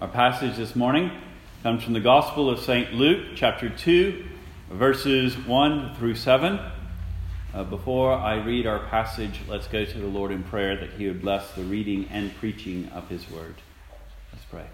Our 0.00 0.08
passage 0.08 0.56
this 0.56 0.74
morning 0.74 1.10
comes 1.62 1.84
from 1.84 1.92
the 1.92 2.00
Gospel 2.00 2.48
of 2.48 2.60
St. 2.60 2.94
Luke, 2.94 3.32
chapter 3.34 3.68
2, 3.68 4.24
verses 4.70 5.36
1 5.36 5.94
through 5.96 6.14
7. 6.14 6.58
Uh, 7.52 7.64
before 7.64 8.14
I 8.14 8.36
read 8.36 8.66
our 8.66 8.78
passage, 8.78 9.42
let's 9.46 9.66
go 9.66 9.84
to 9.84 9.98
the 9.98 10.06
Lord 10.06 10.30
in 10.30 10.42
prayer 10.42 10.74
that 10.74 10.94
He 10.94 11.06
would 11.06 11.20
bless 11.20 11.50
the 11.52 11.64
reading 11.64 12.08
and 12.10 12.34
preaching 12.38 12.88
of 12.94 13.10
His 13.10 13.30
word. 13.30 13.56
Let's 14.32 14.46
pray. 14.46 14.64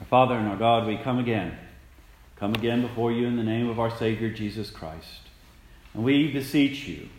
Our 0.00 0.06
Father 0.06 0.34
and 0.34 0.48
our 0.48 0.56
God, 0.56 0.86
we 0.86 0.96
come 0.96 1.18
again. 1.18 1.54
Come 2.36 2.54
again 2.54 2.80
before 2.80 3.12
you 3.12 3.26
in 3.26 3.36
the 3.36 3.42
name 3.42 3.68
of 3.68 3.78
our 3.78 3.94
Savior 3.94 4.30
Jesus 4.30 4.70
Christ. 4.70 5.28
And 5.92 6.04
we 6.04 6.32
beseech 6.32 6.88
you 6.88 7.10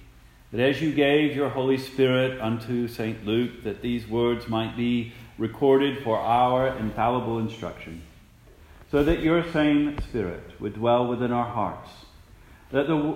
that 0.51 0.61
as 0.61 0.81
you 0.81 0.95
gave 0.95 1.35
your 1.35 1.49
Holy 1.49 1.77
Spirit 1.77 2.41
unto 2.41 2.87
St. 2.87 3.23
Luke, 3.23 3.63
that 3.63 3.83
these 3.83 4.07
words 4.07 4.47
might 4.47 4.75
be 4.75 5.13
recorded 5.37 6.03
for 6.03 6.17
our 6.17 6.77
infallible 6.77 7.39
instruction, 7.39 8.01
so 8.91 9.03
that 9.03 9.19
your 9.19 9.49
same 9.51 9.99
Spirit 10.01 10.59
would 10.59 10.73
dwell 10.73 11.07
within 11.07 11.31
our 11.31 11.49
hearts, 11.49 11.89
that 12.71 12.87
the, 12.87 13.15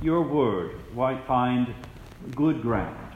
your 0.00 0.22
word 0.22 0.72
might 0.94 1.26
find 1.26 1.74
good 2.34 2.62
ground, 2.62 3.12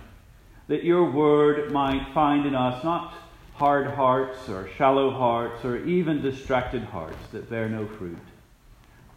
that 0.68 0.84
your 0.84 1.10
word 1.10 1.72
might 1.72 2.12
find 2.12 2.46
in 2.46 2.54
us 2.54 2.84
not 2.84 3.14
hard 3.54 3.86
hearts 3.88 4.48
or 4.48 4.68
shallow 4.76 5.10
hearts 5.10 5.64
or 5.64 5.84
even 5.84 6.22
distracted 6.22 6.82
hearts 6.82 7.28
that 7.32 7.48
bear 7.50 7.68
no 7.68 7.86
fruit, 7.86 8.18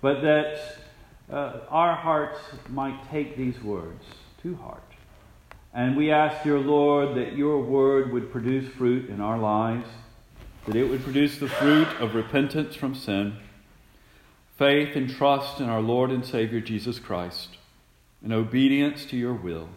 but 0.02 0.22
that 0.22 0.78
uh, 1.32 1.60
our 1.70 1.96
hearts 1.96 2.40
might 2.70 3.10
take 3.10 3.38
these 3.38 3.62
words 3.62 4.04
to 4.42 4.56
heart 4.56 4.93
and 5.74 5.98
we 5.98 6.12
ask, 6.12 6.44
dear 6.44 6.60
Lord, 6.60 7.16
that 7.16 7.36
your 7.36 7.60
word 7.60 8.14
would 8.14 8.32
produce 8.32 8.72
fruit 8.74 9.10
in 9.10 9.20
our 9.20 9.40
lives, 9.40 9.88
that 10.68 10.76
it 10.76 10.88
would 10.88 11.04
produce 11.04 11.40
the 11.40 11.50
fruit 11.50 11.88
of 12.00 12.14
repentance 12.14 12.76
from 12.76 12.94
sin, 12.94 13.38
faith 14.58 14.96
and 14.96 15.10
trust 15.10 15.60
in 15.60 15.68
our 15.68 15.82
Lord 15.82 16.12
and 16.12 16.24
Savior 16.24 16.62
Jesus 16.62 17.00
Christ, 17.00 17.58
and 18.24 18.32
obedience 18.32 19.06
to 19.06 19.18
your 19.18 19.34
will. 19.34 19.68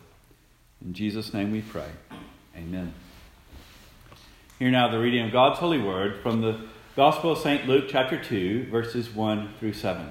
In 0.85 0.93
Jesus' 0.93 1.33
name 1.33 1.51
we 1.51 1.63
pray. 1.63 1.89
Amen. 2.55 2.93
Hear 4.59 4.71
now 4.71 4.91
the 4.91 4.99
reading 4.99 5.25
of 5.25 5.33
God's 5.33 5.59
holy 5.59 5.81
word 5.81 6.21
from 6.23 6.43
the 6.43 6.61
Gospel 6.95 7.33
of 7.33 7.39
St. 7.39 7.67
Luke, 7.67 7.87
chapter 7.89 8.23
2, 8.23 8.69
verses 8.71 9.11
1 9.11 9.55
through 9.59 9.73
7. 9.73 10.11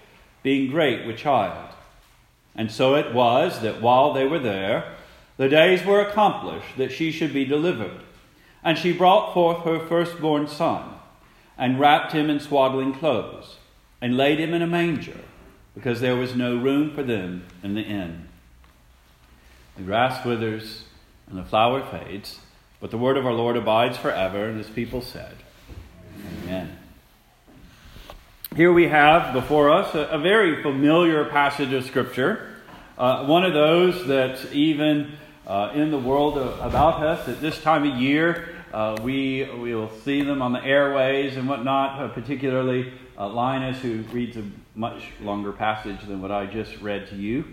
being 0.43 0.71
great 0.71 1.05
with 1.05 1.17
child. 1.17 1.69
And 2.55 2.71
so 2.71 2.95
it 2.95 3.13
was 3.13 3.61
that 3.61 3.81
while 3.81 4.13
they 4.13 4.25
were 4.25 4.39
there, 4.39 4.95
the 5.37 5.49
days 5.49 5.85
were 5.85 6.01
accomplished 6.01 6.77
that 6.77 6.91
she 6.91 7.11
should 7.11 7.33
be 7.33 7.45
delivered. 7.45 8.01
And 8.63 8.77
she 8.77 8.93
brought 8.93 9.33
forth 9.33 9.63
her 9.63 9.79
firstborn 9.79 10.47
son, 10.47 10.93
and 11.57 11.79
wrapped 11.79 12.11
him 12.11 12.29
in 12.29 12.39
swaddling 12.39 12.93
clothes, 12.93 13.57
and 14.01 14.17
laid 14.17 14.39
him 14.39 14.53
in 14.53 14.61
a 14.61 14.67
manger, 14.67 15.19
because 15.73 15.99
there 15.99 16.15
was 16.15 16.35
no 16.35 16.55
room 16.55 16.93
for 16.93 17.01
them 17.01 17.45
in 17.63 17.73
the 17.73 17.81
inn. 17.81 18.27
The 19.77 19.83
grass 19.83 20.23
withers, 20.25 20.83
and 21.27 21.37
the 21.37 21.43
flower 21.43 21.81
fades, 21.81 22.39
but 22.79 22.91
the 22.91 22.97
word 22.97 23.17
of 23.17 23.25
our 23.25 23.33
Lord 23.33 23.57
abides 23.57 23.97
forever, 23.97 24.45
and 24.45 24.57
his 24.57 24.69
people 24.69 25.01
said, 25.01 25.37
Amen. 26.43 26.77
Here 28.53 28.73
we 28.73 28.89
have 28.89 29.31
before 29.31 29.71
us 29.71 29.95
a, 29.95 29.99
a 30.07 30.19
very 30.19 30.61
familiar 30.61 31.23
passage 31.23 31.71
of 31.71 31.85
Scripture, 31.85 32.49
uh, 32.97 33.25
one 33.25 33.45
of 33.45 33.53
those 33.53 34.07
that 34.07 34.51
even 34.51 35.13
uh, 35.47 35.71
in 35.73 35.89
the 35.89 35.97
world 35.97 36.37
of, 36.37 36.59
about 36.59 37.01
us 37.01 37.29
at 37.29 37.39
this 37.39 37.61
time 37.61 37.89
of 37.89 37.97
year, 37.97 38.53
uh, 38.73 38.97
we 39.01 39.45
will 39.45 39.89
see 40.03 40.21
them 40.21 40.41
on 40.41 40.51
the 40.51 40.61
airways 40.65 41.37
and 41.37 41.47
whatnot, 41.47 42.01
uh, 42.01 42.09
particularly 42.09 42.91
uh, 43.17 43.29
Linus, 43.29 43.79
who 43.79 44.01
reads 44.11 44.35
a 44.35 44.43
much 44.75 45.01
longer 45.21 45.53
passage 45.53 46.01
than 46.05 46.21
what 46.21 46.33
I 46.33 46.45
just 46.45 46.75
read 46.81 47.07
to 47.07 47.15
you. 47.15 47.45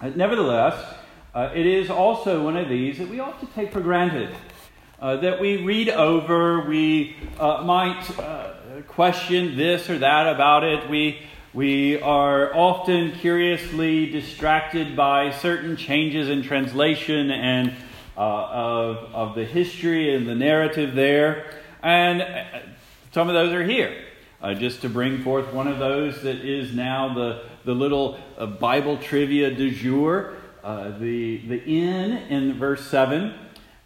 Uh, 0.00 0.12
nevertheless, 0.14 0.94
it 1.34 1.66
is 1.66 1.90
also 1.90 2.44
one 2.44 2.56
of 2.56 2.68
these 2.68 2.98
that 2.98 3.08
we 3.08 3.18
ought 3.18 3.40
to 3.40 3.46
take 3.46 3.72
for 3.72 3.80
granted. 3.80 4.32
that 5.00 5.40
we 5.40 5.64
read 5.64 5.88
over, 5.88 6.60
we 6.68 7.16
might 7.40 8.04
question 8.82 9.56
this 9.56 9.88
or 9.88 9.98
that 9.98 10.26
about 10.26 10.64
it. 10.64 10.90
We, 10.90 11.20
we 11.52 12.00
are 12.00 12.52
often 12.54 13.12
curiously 13.12 14.10
distracted 14.10 14.96
by 14.96 15.30
certain 15.30 15.76
changes 15.76 16.28
in 16.28 16.42
translation 16.42 17.30
and 17.30 17.72
uh, 18.16 18.20
of, 18.20 18.96
of 19.14 19.34
the 19.36 19.44
history 19.44 20.14
and 20.14 20.26
the 20.26 20.34
narrative 20.34 20.94
there. 20.94 21.52
And 21.82 22.22
uh, 22.22 22.44
some 23.12 23.28
of 23.28 23.34
those 23.34 23.52
are 23.52 23.64
here. 23.64 23.94
Uh, 24.42 24.54
just 24.54 24.82
to 24.82 24.88
bring 24.88 25.22
forth 25.22 25.52
one 25.52 25.68
of 25.68 25.78
those 25.78 26.22
that 26.22 26.36
is 26.36 26.74
now 26.74 27.14
the, 27.14 27.44
the 27.64 27.74
little 27.74 28.18
uh, 28.36 28.44
Bible 28.44 28.98
trivia 28.98 29.54
du 29.54 29.70
jour. 29.70 30.34
Uh, 30.62 30.98
the, 30.98 31.38
the 31.46 31.62
inn 31.64 32.12
in 32.28 32.58
verse 32.58 32.84
7 32.88 33.34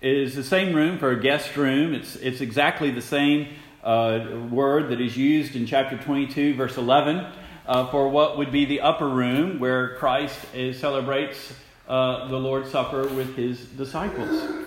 is 0.01 0.35
the 0.35 0.43
same 0.43 0.75
room 0.75 0.99
for 0.99 1.11
a 1.11 1.21
guest 1.21 1.57
room. 1.57 1.95
It's, 1.95 2.17
it's 2.17 2.41
exactly 2.41 2.91
the 2.91 3.03
same 3.03 3.49
uh, 3.83 4.49
word 4.51 4.91
that 4.91 5.01
is 5.01 5.17
used 5.17 5.55
in 5.57 5.67
chapter 5.67 5.97
22, 5.97 6.55
verse 6.55 6.77
11, 6.77 7.27
uh, 7.67 7.91
for 7.91 8.09
what 8.09 8.39
would 8.39 8.51
be 8.51 8.65
the 8.65 8.81
upper 8.81 9.09
room 9.09 9.59
where 9.59 9.97
Christ 9.97 10.39
is, 10.55 10.79
celebrates 10.79 11.53
uh, 11.89 12.29
the 12.29 12.37
Lord's 12.37 12.71
Supper 12.71 13.07
with 13.09 13.37
his 13.37 13.61
disciples. 13.61 14.67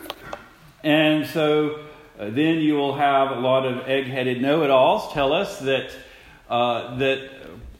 And 0.84 1.28
so 1.28 1.84
uh, 2.20 2.30
then 2.30 2.60
you 2.60 2.76
will 2.76 2.96
have 2.96 3.32
a 3.32 3.40
lot 3.40 3.66
of 3.66 3.88
egg 3.88 4.06
headed 4.06 4.42
know 4.42 4.64
it 4.64 4.70
alls 4.70 5.12
tell 5.14 5.34
us 5.34 5.60
that, 5.60 5.92
uh, 6.50 6.98
that 6.98 7.30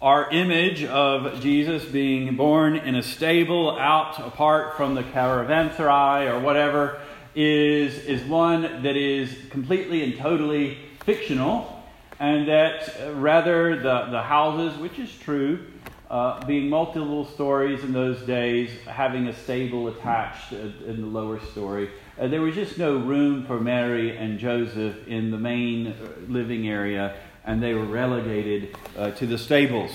our 0.02 0.30
image 0.32 0.84
of 0.84 1.42
Jesus 1.42 1.86
being 1.86 2.36
born 2.36 2.76
in 2.76 2.96
a 2.96 3.04
stable 3.04 3.78
out 3.78 4.20
apart 4.20 4.76
from 4.78 4.96
the 4.96 5.04
caravanserai 5.04 6.32
or 6.32 6.40
whatever 6.40 7.00
is, 7.36 7.98
is 8.06 8.24
one 8.24 8.84
that 8.84 8.96
is 8.96 9.36
completely 9.52 10.04
and 10.04 10.18
totally 10.18 10.78
fictional, 11.04 11.84
and 12.20 12.48
that 12.48 12.96
uh, 13.02 13.14
rather 13.14 13.76
the, 13.76 14.08
the 14.12 14.22
houses, 14.22 14.78
which 14.80 15.00
is 15.00 15.12
true, 15.18 15.66
uh, 16.10 16.46
being 16.46 16.70
multiple 16.70 17.26
stories 17.26 17.84
in 17.84 17.94
those 17.94 18.22
days, 18.24 18.70
having 18.86 19.28
a 19.28 19.34
stable 19.34 19.88
attached 19.88 20.52
in 20.52 21.02
the 21.02 21.08
lower 21.08 21.40
story, 21.40 21.90
uh, 22.20 22.28
there 22.28 22.42
was 22.42 22.54
just 22.54 22.78
no 22.78 22.98
room 22.98 23.46
for 23.46 23.60
Mary 23.60 24.16
and 24.16 24.38
Joseph 24.38 25.08
in 25.08 25.32
the 25.32 25.38
main 25.38 25.88
uh, 25.88 25.94
living 26.28 26.68
area, 26.68 27.16
and 27.46 27.64
they 27.64 27.74
were 27.74 27.86
relegated 27.86 28.76
uh, 28.98 29.12
to 29.12 29.26
the 29.26 29.38
stables, 29.38 29.92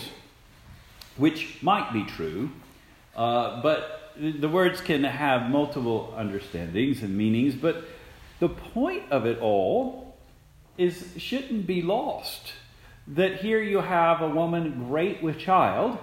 which 1.16 1.62
might 1.62 1.93
be 1.93 2.03
true, 2.05 2.50
uh, 3.15 3.62
but 3.62 4.12
the 4.19 4.49
words 4.49 4.81
can 4.81 5.05
have 5.05 5.50
multiple 5.50 6.15
understandings 6.16 7.03
and 7.03 7.16
meanings, 7.16 7.55
but 7.55 7.84
the 8.41 8.49
point 8.49 9.03
of 9.11 9.27
it 9.27 9.39
all 9.39 10.06
is 10.78 11.13
shouldn't 11.17 11.67
be 11.67 11.83
lost. 11.83 12.53
That 13.09 13.41
here 13.41 13.63
you 13.63 13.81
have 13.81 14.21
a 14.21 14.28
woman 14.28 14.89
great 14.89 15.23
with 15.23 15.39
child 15.39 15.99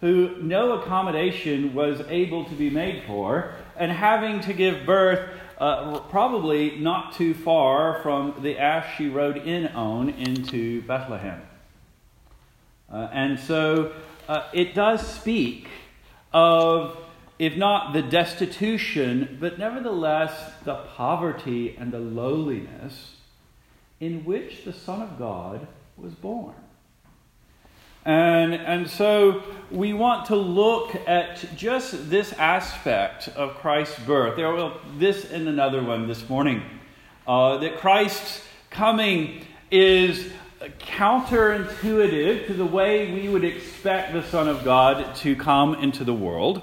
who 0.00 0.36
no 0.42 0.80
accommodation 0.80 1.74
was 1.74 2.00
able 2.08 2.44
to 2.44 2.54
be 2.54 2.68
made 2.68 3.04
for, 3.06 3.54
and 3.76 3.92
having 3.92 4.40
to 4.40 4.52
give 4.52 4.84
birth 4.84 5.30
uh, 5.58 6.00
probably 6.10 6.76
not 6.78 7.14
too 7.14 7.32
far 7.32 8.02
from 8.02 8.34
the 8.42 8.58
ass 8.58 8.84
she 8.96 9.08
rode 9.08 9.36
in 9.36 9.68
on 9.68 10.08
into 10.10 10.82
Bethlehem. 10.82 11.40
Uh, 12.92 13.08
and 13.12 13.38
so 13.38 13.92
uh, 14.28 14.48
it 14.52 14.74
does 14.74 15.06
speak 15.06 15.68
of, 16.32 16.96
if 17.38 17.56
not 17.56 17.92
the 17.92 18.02
destitution, 18.02 19.38
but 19.40 19.56
nevertheless 19.56 20.52
the 20.64 20.74
poverty 20.96 21.76
and 21.78 21.92
the 21.92 22.00
lowliness 22.00 23.18
in 24.02 24.24
which 24.24 24.64
the 24.64 24.72
Son 24.72 25.00
of 25.00 25.16
God 25.16 25.64
was 25.96 26.12
born. 26.12 26.56
And, 28.04 28.52
and 28.52 28.90
so 28.90 29.44
we 29.70 29.92
want 29.92 30.26
to 30.26 30.34
look 30.34 30.96
at 31.06 31.46
just 31.54 32.10
this 32.10 32.32
aspect 32.32 33.28
of 33.28 33.54
Christ's 33.58 34.00
birth. 34.00 34.34
There 34.34 34.52
will 34.52 34.76
this 34.98 35.30
and 35.30 35.46
another 35.46 35.84
one 35.84 36.08
this 36.08 36.28
morning. 36.28 36.64
Uh, 37.28 37.58
that 37.58 37.78
Christ's 37.78 38.42
coming 38.70 39.46
is 39.70 40.32
counterintuitive 40.80 42.48
to 42.48 42.54
the 42.54 42.66
way 42.66 43.14
we 43.14 43.28
would 43.28 43.44
expect 43.44 44.14
the 44.14 44.24
Son 44.24 44.48
of 44.48 44.64
God 44.64 45.14
to 45.16 45.36
come 45.36 45.76
into 45.76 46.02
the 46.02 46.12
world. 46.12 46.60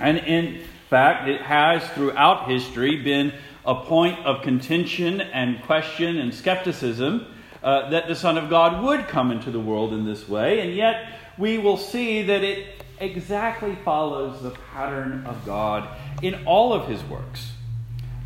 And 0.00 0.16
in 0.16 0.64
fact, 0.88 1.28
it 1.28 1.42
has 1.42 1.86
throughout 1.90 2.48
history 2.48 2.96
been 2.96 3.34
a 3.68 3.84
point 3.84 4.18
of 4.24 4.40
contention 4.40 5.20
and 5.20 5.62
question 5.62 6.16
and 6.16 6.34
skepticism 6.34 7.26
uh, 7.62 7.90
that 7.90 8.08
the 8.08 8.14
Son 8.14 8.38
of 8.38 8.48
God 8.48 8.82
would 8.82 9.06
come 9.08 9.30
into 9.30 9.50
the 9.50 9.60
world 9.60 9.92
in 9.92 10.06
this 10.06 10.26
way. 10.26 10.60
And 10.60 10.74
yet, 10.74 11.12
we 11.36 11.58
will 11.58 11.76
see 11.76 12.22
that 12.22 12.42
it 12.42 12.82
exactly 12.98 13.76
follows 13.84 14.42
the 14.42 14.52
pattern 14.72 15.26
of 15.26 15.44
God 15.44 15.86
in 16.22 16.46
all 16.46 16.72
of 16.72 16.88
his 16.88 17.04
works. 17.04 17.52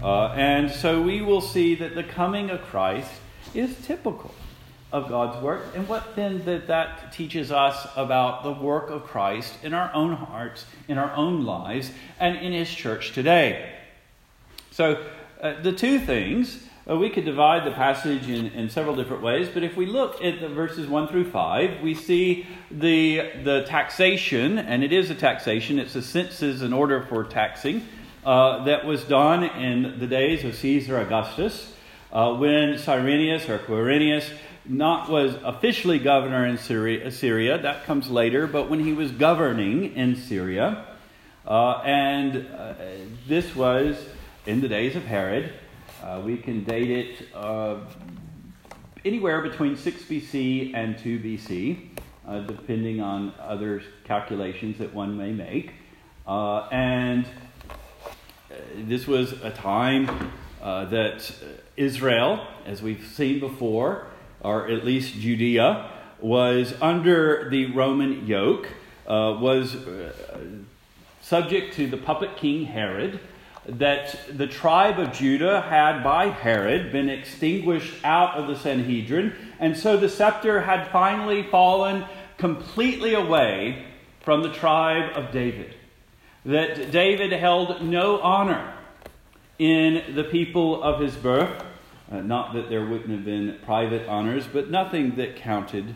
Uh, 0.00 0.29
and 0.29 0.71
so 0.71 1.03
we 1.03 1.21
will 1.23 1.41
see 1.41 1.75
that 1.75 1.97
the 1.97 2.05
coming 2.05 2.49
of 2.49 2.62
Christ 2.62 3.11
is 3.53 3.75
typical 3.85 4.33
of 4.93 5.09
God's 5.09 5.43
work. 5.43 5.65
And 5.75 5.89
what 5.89 6.15
then 6.15 6.44
that 6.44 6.69
that 6.69 7.12
teaches 7.12 7.50
us 7.50 7.89
about 7.97 8.44
the 8.44 8.53
work 8.53 8.91
of 8.91 9.03
Christ 9.03 9.55
in 9.65 9.75
our 9.75 9.93
own 9.93 10.12
hearts, 10.12 10.67
in 10.87 10.99
our 10.99 11.12
own 11.15 11.44
lives, 11.44 11.91
and 12.21 12.37
in 12.37 12.53
his 12.53 12.73
church 12.73 13.12
today. 13.12 13.73
So 14.71 15.05
uh, 15.43 15.61
the 15.61 15.73
two 15.73 15.99
things, 15.99 16.65
uh, 16.89 16.97
we 16.97 17.11
could 17.11 17.25
divide 17.25 17.65
the 17.65 17.73
passage 17.73 18.29
in, 18.29 18.47
in 18.53 18.71
several 18.71 18.94
different 18.94 19.23
ways, 19.23 19.49
but 19.53 19.65
if 19.65 19.77
we 19.77 19.87
look 19.87 20.23
at 20.23 20.41
the 20.41 20.49
verses 20.49 20.87
1 20.87 21.09
through 21.09 21.29
5, 21.29 21.83
we 21.83 21.94
see 21.94 22.47
the, 22.71 23.31
the 23.43 23.65
taxation, 23.67 24.59
and 24.59 24.85
it 24.85 24.93
is 24.93 25.11
a 25.11 25.17
taxation, 25.17 25.81
it's 25.81 25.97
a 25.97 26.03
census 26.03 26.62
in 26.62 26.73
order 26.73 27.03
for 27.03 27.25
taxing, 27.25 27.87
uh, 28.25 28.62
that 28.65 28.87
was 28.87 29.03
done 29.03 29.43
in 29.43 29.99
the 29.99 30.06
days 30.06 30.44
of 30.44 30.55
Caesar 30.55 31.00
Augustus, 31.00 31.75
uh, 32.12 32.37
when 32.37 32.79
Cyrenius 32.79 33.49
or 33.49 33.59
Quirinius 33.59 34.31
not 34.65 35.11
was 35.11 35.35
officially 35.43 35.99
governor 35.99 36.47
in 36.47 36.56
Syria, 36.56 37.11
Syria, 37.11 37.59
that 37.59 37.85
comes 37.85 38.09
later, 38.09 38.47
but 38.47 38.71
when 38.71 38.79
he 38.79 38.93
was 38.93 39.11
governing 39.11 39.97
in 39.97 40.15
Syria, 40.15 40.87
uh, 41.44 41.79
and 41.85 42.47
uh, 42.47 42.75
this 43.27 43.56
was 43.56 43.97
in 44.47 44.61
the 44.61 44.69
days 44.69 44.97
of 44.97 45.05
Herod. 45.05 45.53
Uh, 46.03 46.21
we 46.25 46.37
can 46.37 46.65
date 46.65 46.91
it 46.91 47.29
uh, 47.35 47.79
anywhere 49.05 49.41
between 49.41 49.77
6 49.77 50.03
BC 50.03 50.75
and 50.75 50.99
2 50.99 51.21
BC, 51.21 51.89
uh, 52.27 52.41
depending 52.41 53.00
on 53.00 53.33
other 53.39 53.83
calculations 54.05 54.79
that 54.79 54.93
one 54.93 55.17
may 55.17 55.33
make. 55.33 55.73
Uh, 56.27 56.69
and 56.73 57.27
this 58.75 59.06
was 59.06 59.33
a 59.43 59.50
time 59.50 60.31
that 60.61 61.33
Israel, 61.77 62.47
as 62.67 62.83
we've 62.83 63.06
seen 63.06 63.41
before, 63.41 64.06
or 64.41 64.69
at 64.69 64.85
least 64.85 65.15
Judea, 65.15 65.89
was 66.21 66.75
under 66.81 67.49
the 67.50 67.67
Roman 67.73 68.27
yoke, 68.27 68.69
uh, 69.06 69.37
was 69.41 69.75
uh, 69.75 70.12
subject 71.21 71.75
to 71.75 71.89
the 71.89 71.97
puppet 71.97 72.37
king 72.37 72.67
Herod, 72.67 73.21
that 73.67 74.19
the 74.37 74.47
tribe 74.47 74.99
of 74.99 75.12
Judah 75.12 75.61
had 75.61 76.03
by 76.03 76.26
Herod 76.26 76.91
been 76.91 77.09
extinguished 77.09 77.94
out 78.05 78.35
of 78.35 78.49
the 78.49 78.56
Sanhedrin, 78.56 79.35
and 79.61 79.76
so 79.76 79.97
the 79.97 80.09
scepter 80.09 80.62
had 80.62 80.91
finally 80.91 81.44
fallen 81.44 82.05
completely 82.38 83.14
away 83.14 83.87
from 84.20 84.43
the 84.43 84.53
tribe 84.53 85.17
of 85.17 85.32
David. 85.32 85.75
That 86.44 86.91
David 86.91 87.31
held 87.32 87.82
no 87.82 88.20
honor 88.20 88.75
in 89.59 90.17
the 90.17 90.25
people 90.25 90.82
of 90.82 91.00
his 91.00 91.15
birth, 91.15 91.62
uh, 92.11 92.20
not 92.20 92.55
that 92.55 92.69
there 92.69 92.85
wouldn't 92.85 93.11
have 93.11 93.25
been 93.25 93.58
private 93.65 94.08
honors, 94.08 94.44
but 94.53 94.70
nothing 94.70 95.15
that 95.17 95.37
counted. 95.37 95.94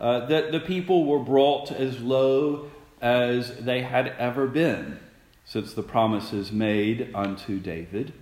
Uh, 0.00 0.26
that 0.26 0.50
the 0.50 0.58
people 0.58 1.04
were 1.04 1.20
brought 1.20 1.70
as 1.70 2.00
low 2.00 2.68
as 3.00 3.56
they 3.58 3.82
had 3.82 4.08
ever 4.18 4.48
been 4.48 4.98
since 5.44 5.74
the 5.74 5.82
promises 5.82 6.50
made 6.50 7.10
unto 7.14 7.58
David. 7.60 8.12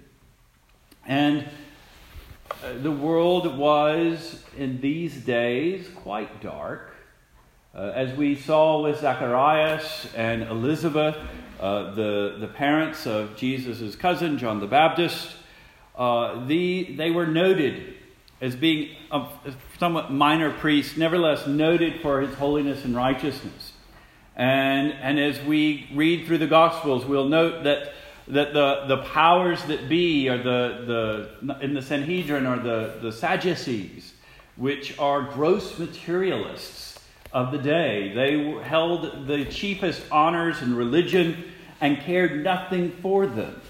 And 1.06 1.48
uh, 2.62 2.74
the 2.82 2.90
world 2.90 3.56
was 3.56 4.42
in 4.56 4.80
these 4.80 5.16
days 5.16 5.88
quite 5.96 6.40
dark. 6.40 6.94
Uh, 7.74 7.92
as 7.94 8.16
we 8.16 8.36
saw 8.36 8.82
with 8.82 9.00
Zacharias 9.00 10.06
and 10.14 10.42
Elizabeth, 10.42 11.16
uh, 11.58 11.94
the, 11.94 12.36
the 12.38 12.48
parents 12.48 13.06
of 13.06 13.36
Jesus' 13.36 13.96
cousin, 13.96 14.36
John 14.36 14.60
the 14.60 14.66
Baptist, 14.66 15.36
uh, 15.96 16.44
the, 16.46 16.94
they 16.96 17.10
were 17.10 17.26
noted 17.26 17.94
as 18.40 18.56
being 18.56 18.90
a 19.10 19.26
somewhat 19.78 20.12
minor 20.12 20.52
priests, 20.52 20.96
nevertheless 20.96 21.46
noted 21.46 22.00
for 22.02 22.20
his 22.20 22.34
holiness 22.34 22.84
and 22.84 22.96
righteousness. 22.96 23.71
And, 24.36 24.92
and 24.92 25.18
as 25.18 25.40
we 25.42 25.88
read 25.94 26.26
through 26.26 26.38
the 26.38 26.46
Gospels, 26.46 27.04
we'll 27.04 27.28
note 27.28 27.64
that, 27.64 27.92
that 28.28 28.54
the, 28.54 28.84
the 28.88 29.02
powers 29.02 29.62
that 29.64 29.88
be, 29.88 30.28
or 30.28 30.38
the, 30.38 31.30
the, 31.42 31.58
in 31.60 31.74
the 31.74 31.82
Sanhedrin, 31.82 32.46
are 32.46 32.58
the, 32.58 32.98
the 33.02 33.12
Sadducees, 33.12 34.14
which 34.56 34.98
are 34.98 35.22
gross 35.22 35.78
materialists 35.78 36.98
of 37.32 37.52
the 37.52 37.58
day. 37.58 38.12
They 38.14 38.62
held 38.62 39.26
the 39.26 39.44
chiefest 39.46 40.02
honors 40.10 40.62
in 40.62 40.76
religion 40.76 41.44
and 41.80 41.98
cared 42.00 42.42
nothing 42.42 42.92
for 43.02 43.26
them. 43.26 43.60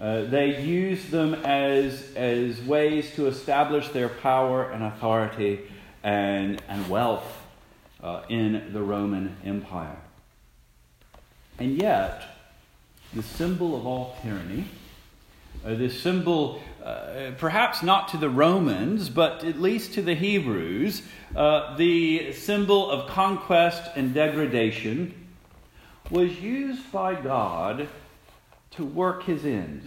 Uh, 0.00 0.22
they 0.24 0.60
used 0.62 1.10
them 1.10 1.34
as, 1.34 2.14
as 2.14 2.60
ways 2.62 3.12
to 3.16 3.26
establish 3.26 3.88
their 3.88 4.08
power 4.08 4.70
and 4.70 4.84
authority 4.84 5.60
and, 6.04 6.62
and 6.68 6.88
wealth 6.88 7.44
uh, 8.00 8.22
in 8.28 8.72
the 8.72 8.80
Roman 8.80 9.36
Empire. 9.44 9.98
And 11.58 11.80
yet, 11.80 12.22
the 13.14 13.22
symbol 13.22 13.76
of 13.76 13.86
all 13.86 14.16
tyranny, 14.22 14.66
uh, 15.64 15.74
this 15.74 16.00
symbol, 16.00 16.62
uh, 16.84 17.32
perhaps 17.36 17.82
not 17.82 18.08
to 18.08 18.16
the 18.16 18.30
Romans, 18.30 19.08
but 19.08 19.42
at 19.44 19.60
least 19.60 19.94
to 19.94 20.02
the 20.02 20.14
Hebrews, 20.14 21.02
uh, 21.34 21.76
the 21.76 22.32
symbol 22.32 22.90
of 22.90 23.08
conquest 23.08 23.82
and 23.96 24.14
degradation, 24.14 25.14
was 26.10 26.40
used 26.40 26.90
by 26.92 27.14
God 27.14 27.88
to 28.72 28.84
work 28.84 29.24
his 29.24 29.44
ends. 29.44 29.86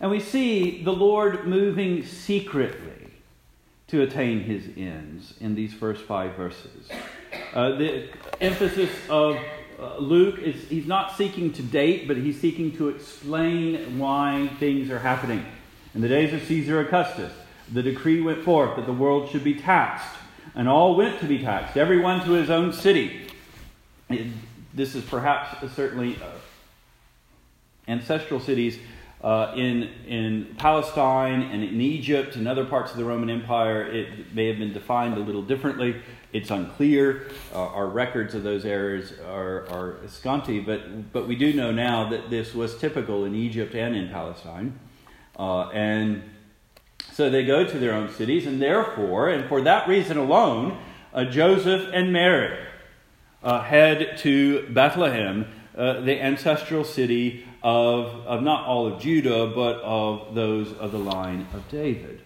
And 0.00 0.10
we 0.10 0.20
see 0.20 0.82
the 0.82 0.92
Lord 0.92 1.46
moving 1.46 2.04
secretly 2.04 3.12
to 3.88 4.02
attain 4.02 4.40
his 4.40 4.64
ends 4.76 5.34
in 5.40 5.54
these 5.54 5.72
first 5.72 6.02
five 6.02 6.34
verses. 6.34 6.88
Uh, 7.54 7.70
the 7.76 8.08
emphasis 8.40 8.90
of 9.08 9.38
uh, 9.80 9.98
Luke 9.98 10.38
is 10.38 10.68
he's 10.68 10.86
not 10.86 11.16
seeking 11.16 11.52
to 11.52 11.62
date, 11.62 12.08
but 12.08 12.16
he's 12.16 12.40
seeking 12.40 12.76
to 12.76 12.88
explain 12.88 13.98
why 13.98 14.50
things 14.58 14.90
are 14.90 14.98
happening. 14.98 15.44
In 15.94 16.00
the 16.00 16.08
days 16.08 16.32
of 16.34 16.42
Caesar 16.48 16.80
Augustus, 16.80 17.32
the 17.72 17.82
decree 17.82 18.20
went 18.20 18.42
forth 18.42 18.76
that 18.76 18.86
the 18.86 18.92
world 18.92 19.30
should 19.30 19.44
be 19.44 19.54
taxed, 19.54 20.16
and 20.54 20.68
all 20.68 20.96
went 20.96 21.20
to 21.20 21.26
be 21.26 21.38
taxed, 21.38 21.76
everyone 21.76 22.24
to 22.24 22.32
his 22.32 22.50
own 22.50 22.72
city. 22.72 23.28
It, 24.10 24.28
this 24.74 24.94
is 24.94 25.04
perhaps 25.04 25.62
uh, 25.62 25.68
certainly 25.68 26.16
uh, 26.16 26.30
ancestral 27.86 28.40
cities 28.40 28.78
uh, 29.22 29.52
in, 29.56 29.90
in 30.06 30.54
Palestine 30.58 31.42
and 31.42 31.64
in 31.64 31.80
Egypt 31.80 32.36
and 32.36 32.46
other 32.46 32.64
parts 32.64 32.92
of 32.92 32.98
the 32.98 33.04
Roman 33.04 33.28
Empire, 33.28 33.82
it 33.82 34.32
may 34.34 34.46
have 34.46 34.58
been 34.58 34.72
defined 34.72 35.16
a 35.16 35.20
little 35.20 35.42
differently. 35.42 35.96
It's 36.32 36.50
unclear. 36.50 37.26
Uh, 37.54 37.66
our 37.68 37.86
records 37.86 38.34
of 38.34 38.42
those 38.42 38.66
errors 38.66 39.12
are, 39.26 39.66
are 39.70 39.96
scanty, 40.08 40.60
but, 40.60 41.12
but 41.12 41.26
we 41.26 41.36
do 41.36 41.54
know 41.54 41.72
now 41.72 42.10
that 42.10 42.28
this 42.28 42.54
was 42.54 42.76
typical 42.76 43.24
in 43.24 43.34
Egypt 43.34 43.74
and 43.74 43.96
in 43.96 44.10
Palestine. 44.10 44.78
Uh, 45.38 45.68
and 45.70 46.22
so 47.12 47.30
they 47.30 47.44
go 47.44 47.64
to 47.64 47.78
their 47.78 47.94
own 47.94 48.12
cities, 48.12 48.46
and 48.46 48.60
therefore, 48.60 49.30
and 49.30 49.48
for 49.48 49.62
that 49.62 49.88
reason 49.88 50.18
alone, 50.18 50.78
uh, 51.14 51.24
Joseph 51.24 51.90
and 51.92 52.12
Mary 52.12 52.58
uh, 53.42 53.62
head 53.62 54.18
to 54.18 54.68
Bethlehem, 54.68 55.46
uh, 55.76 56.00
the 56.00 56.20
ancestral 56.20 56.84
city 56.84 57.46
of, 57.62 58.06
of 58.26 58.42
not 58.42 58.66
all 58.66 58.86
of 58.86 59.00
Judah, 59.00 59.46
but 59.46 59.76
of 59.76 60.34
those 60.34 60.72
of 60.74 60.92
the 60.92 60.98
line 60.98 61.46
of 61.54 61.66
David. 61.68 62.20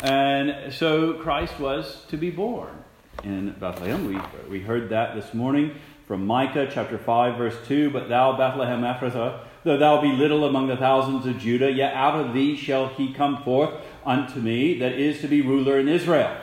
And 0.00 0.74
so 0.74 1.14
Christ 1.14 1.58
was 1.58 2.04
to 2.08 2.18
be 2.18 2.30
born 2.30 2.84
in 3.24 3.52
Bethlehem. 3.52 4.06
We, 4.06 4.20
we 4.50 4.60
heard 4.60 4.90
that 4.90 5.14
this 5.14 5.32
morning 5.32 5.74
from 6.06 6.26
Micah 6.26 6.68
chapter 6.70 6.98
5, 6.98 7.38
verse 7.38 7.56
2. 7.66 7.90
But 7.90 8.10
thou, 8.10 8.36
Bethlehem 8.36 8.82
Ephrathah, 8.82 9.40
though 9.64 9.78
thou 9.78 10.02
be 10.02 10.12
little 10.12 10.44
among 10.44 10.66
the 10.66 10.76
thousands 10.76 11.24
of 11.24 11.38
Judah, 11.38 11.72
yet 11.72 11.94
out 11.94 12.20
of 12.20 12.34
thee 12.34 12.56
shall 12.56 12.88
he 12.88 13.14
come 13.14 13.42
forth 13.42 13.72
unto 14.04 14.38
me 14.38 14.78
that 14.80 14.92
is 14.92 15.22
to 15.22 15.28
be 15.28 15.40
ruler 15.40 15.78
in 15.78 15.88
Israel. 15.88 16.36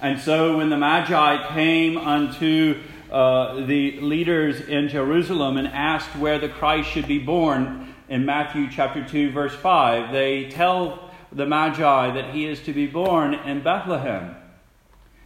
And 0.00 0.20
so 0.20 0.56
when 0.56 0.70
the 0.70 0.78
Magi 0.78 1.54
came 1.54 1.98
unto 1.98 2.80
uh, 3.10 3.66
the 3.66 4.00
leaders 4.00 4.60
in 4.60 4.88
Jerusalem 4.88 5.56
and 5.56 5.66
asked 5.66 6.14
where 6.16 6.38
the 6.38 6.48
Christ 6.48 6.90
should 6.90 7.08
be 7.08 7.18
born 7.18 7.92
in 8.08 8.24
Matthew 8.24 8.70
chapter 8.70 9.04
2, 9.04 9.32
verse 9.32 9.54
5, 9.54 10.12
they 10.12 10.48
tell 10.48 11.11
the 11.34 11.46
Magi 11.46 12.12
that 12.12 12.34
he 12.34 12.46
is 12.46 12.60
to 12.62 12.72
be 12.72 12.86
born 12.86 13.34
in 13.34 13.62
Bethlehem, 13.62 14.36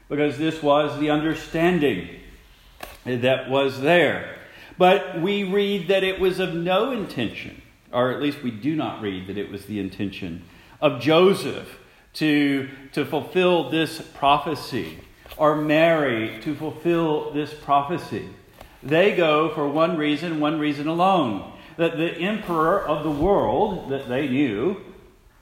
because 0.08 0.38
this 0.38 0.62
was 0.62 0.98
the 1.00 1.10
understanding 1.10 2.08
that 3.04 3.50
was 3.50 3.80
there. 3.80 4.36
But 4.78 5.20
we 5.20 5.44
read 5.44 5.88
that 5.88 6.04
it 6.04 6.20
was 6.20 6.38
of 6.38 6.54
no 6.54 6.92
intention, 6.92 7.62
or 7.92 8.12
at 8.12 8.20
least 8.20 8.42
we 8.42 8.50
do 8.50 8.76
not 8.76 9.00
read 9.00 9.26
that 9.28 9.38
it 9.38 9.50
was 9.50 9.66
the 9.66 9.80
intention 9.80 10.42
of 10.80 11.00
Joseph 11.00 11.78
to, 12.14 12.68
to 12.92 13.04
fulfill 13.04 13.70
this 13.70 14.00
prophecy, 14.14 14.98
or 15.36 15.56
Mary 15.56 16.40
to 16.42 16.54
fulfill 16.54 17.32
this 17.32 17.52
prophecy. 17.52 18.28
They 18.82 19.16
go 19.16 19.48
for 19.54 19.68
one 19.68 19.96
reason, 19.96 20.40
one 20.40 20.58
reason 20.58 20.86
alone 20.86 21.52
that 21.76 21.96
the 21.96 22.12
emperor 22.12 22.86
of 22.86 23.02
the 23.02 23.10
world 23.10 23.90
that 23.90 24.08
they 24.08 24.28
knew 24.28 24.82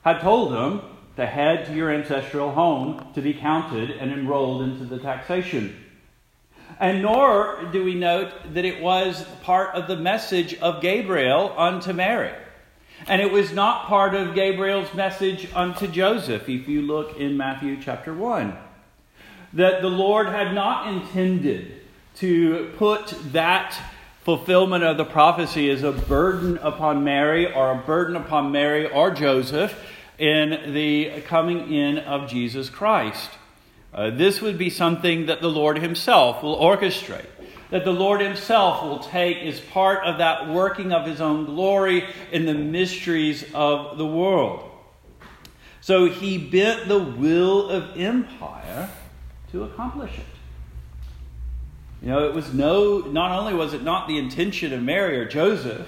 had 0.05 0.21
told 0.21 0.53
them 0.53 0.81
to 1.15 1.25
head 1.25 1.65
to 1.65 1.73
your 1.73 1.91
ancestral 1.91 2.51
home 2.51 3.11
to 3.15 3.21
be 3.21 3.33
counted 3.33 3.89
and 3.89 4.11
enrolled 4.11 4.61
into 4.61 4.85
the 4.85 4.99
taxation. 4.99 5.75
And 6.79 7.01
nor 7.01 7.67
do 7.71 7.83
we 7.83 7.95
note 7.95 8.31
that 8.53 8.65
it 8.65 8.81
was 8.81 9.25
part 9.41 9.73
of 9.73 9.87
the 9.87 9.97
message 9.97 10.53
of 10.59 10.79
Gabriel 10.81 11.51
unto 11.57 11.91
Mary. 11.91 12.31
And 13.07 13.19
it 13.19 13.31
was 13.31 13.51
not 13.51 13.87
part 13.87 14.13
of 14.13 14.35
Gabriel's 14.35 14.93
message 14.93 15.49
unto 15.55 15.87
Joseph, 15.87 16.47
if 16.47 16.67
you 16.67 16.83
look 16.83 17.17
in 17.17 17.35
Matthew 17.35 17.81
chapter 17.81 18.13
1. 18.13 18.55
That 19.53 19.81
the 19.81 19.89
Lord 19.89 20.27
had 20.27 20.53
not 20.53 20.87
intended 20.93 21.81
to 22.17 22.71
put 22.77 23.15
that 23.31 23.75
fulfillment 24.23 24.83
of 24.83 24.97
the 24.97 25.05
prophecy 25.05 25.69
as 25.69 25.81
a 25.83 25.91
burden 25.91 26.57
upon 26.59 27.03
Mary 27.03 27.51
or 27.51 27.71
a 27.71 27.75
burden 27.75 28.15
upon 28.15 28.51
Mary 28.51 28.89
or 28.89 29.11
Joseph 29.11 29.79
in 30.17 30.73
the 30.73 31.21
coming 31.21 31.73
in 31.73 31.97
of 31.99 32.29
Jesus 32.29 32.69
Christ. 32.69 33.29
Uh, 33.93 34.09
this 34.09 34.41
would 34.41 34.57
be 34.57 34.69
something 34.69 35.27
that 35.27 35.41
the 35.41 35.49
Lord 35.49 35.79
Himself 35.79 36.43
will 36.43 36.57
orchestrate, 36.57 37.25
that 37.69 37.85
the 37.85 37.93
Lord 37.93 38.21
Himself 38.21 38.83
will 38.83 38.99
take 38.99 39.37
as 39.37 39.59
part 39.59 40.05
of 40.05 40.17
that 40.17 40.49
working 40.49 40.91
of 40.91 41.05
His 41.05 41.21
own 41.21 41.45
glory 41.45 42.03
in 42.31 42.45
the 42.45 42.53
mysteries 42.53 43.45
of 43.53 43.97
the 43.97 44.05
world. 44.05 44.69
So 45.81 46.09
He 46.09 46.37
bent 46.37 46.87
the 46.87 46.99
will 46.99 47.69
of 47.69 47.97
empire 47.97 48.89
to 49.51 49.63
accomplish 49.63 50.17
it. 50.17 50.25
You 52.01 52.09
know, 52.09 52.27
it 52.27 52.33
was 52.33 52.53
no, 52.53 52.99
not 52.99 53.31
only 53.31 53.53
was 53.53 53.73
it 53.73 53.81
not 53.81 54.07
the 54.07 54.17
intention 54.17 54.73
of 54.73 54.83
Mary 54.83 55.17
or 55.17 55.25
Joseph 55.25 55.87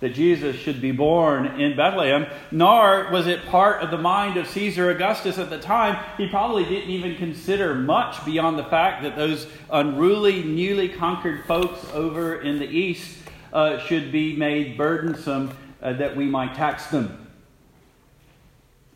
that 0.00 0.14
Jesus 0.14 0.56
should 0.56 0.80
be 0.80 0.92
born 0.92 1.60
in 1.60 1.76
Bethlehem, 1.76 2.26
nor 2.50 3.10
was 3.10 3.26
it 3.26 3.46
part 3.46 3.82
of 3.82 3.90
the 3.90 3.98
mind 3.98 4.36
of 4.36 4.46
Caesar 4.48 4.90
Augustus 4.90 5.38
at 5.38 5.48
the 5.48 5.58
time. 5.58 6.04
He 6.18 6.28
probably 6.28 6.64
didn't 6.64 6.90
even 6.90 7.16
consider 7.16 7.74
much 7.74 8.24
beyond 8.24 8.58
the 8.58 8.64
fact 8.64 9.02
that 9.04 9.16
those 9.16 9.46
unruly, 9.70 10.42
newly 10.42 10.90
conquered 10.90 11.46
folks 11.46 11.84
over 11.94 12.40
in 12.40 12.58
the 12.58 12.68
east 12.68 13.18
uh, 13.52 13.78
should 13.78 14.12
be 14.12 14.36
made 14.36 14.76
burdensome 14.76 15.56
uh, 15.80 15.94
that 15.94 16.14
we 16.14 16.26
might 16.26 16.54
tax 16.54 16.88
them. 16.88 17.26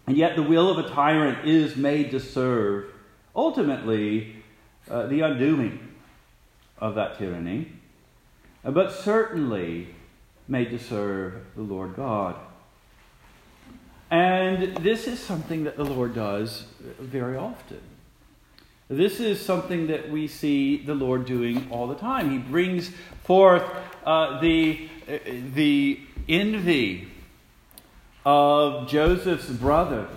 And 0.07 0.17
yet, 0.19 0.37
the 0.37 0.43
will 0.43 0.71
of 0.71 0.85
a 0.85 0.89
tyrant 0.91 1.49
is 1.49 1.77
made 1.77 2.11
to 2.11 2.21
serve, 2.21 2.93
ultimately, 3.35 4.37
uh, 4.91 5.07
the 5.07 5.21
undoing 5.21 5.79
of 6.79 6.97
that 6.97 7.17
tyranny, 7.17 7.73
but 8.65 8.93
certainly 8.93 9.95
made 10.49 10.71
to 10.71 10.79
serve 10.79 11.35
the 11.57 11.63
Lord 11.63 11.97
God. 11.97 12.37
And 14.11 14.77
this 14.79 15.07
is 15.07 15.21
something 15.21 15.65
that 15.65 15.77
the 15.77 15.85
Lord 15.85 16.15
does 16.15 16.65
very 16.99 17.37
often. 17.37 17.81
This 18.89 19.21
is 19.21 19.41
something 19.41 19.87
that 19.87 20.11
we 20.11 20.27
see 20.27 20.79
the 20.79 20.97
Lord 20.97 21.25
doing 21.25 21.69
all 21.71 21.87
the 21.87 21.95
time. 21.95 22.31
He 22.31 22.39
brings 22.39 22.91
forth 23.23 23.63
uh, 24.05 24.41
the, 24.41 24.89
uh, 25.09 25.19
the 25.55 26.01
envy 26.29 27.07
of 28.25 28.89
Joseph's 28.89 29.49
brothers 29.49 30.11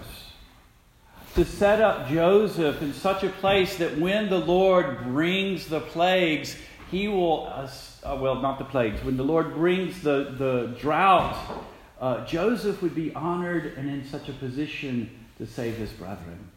to 1.36 1.46
set 1.46 1.82
up 1.82 2.10
Joseph 2.10 2.82
in 2.82 2.94
such 2.94 3.24
a 3.24 3.30
place 3.30 3.77
that 3.77 3.98
when 3.98 4.30
the 4.30 4.39
Lord 4.39 5.03
brings 5.03 5.68
the 5.68 5.80
plagues, 5.80 6.56
he 6.93 7.07
will, 7.07 7.47
uh, 7.47 7.67
well, 8.21 8.39
not 8.41 8.59
the 8.59 8.65
plagues, 8.65 9.03
when 9.03 9.17
the 9.17 9.23
Lord 9.23 9.55
brings 9.55 10.01
the, 10.01 10.35
the 10.38 10.75
drought, 10.79 11.35
uh, 12.00 12.23
Joseph 12.25 12.81
would 12.83 12.93
be 12.93 13.12
honored 13.15 13.73
and 13.77 13.89
in 13.89 14.05
such 14.05 14.29
a 14.29 14.33
position 14.33 15.09
to 15.39 15.47
save 15.47 15.75
his 15.75 15.89
brethren. 15.91 16.51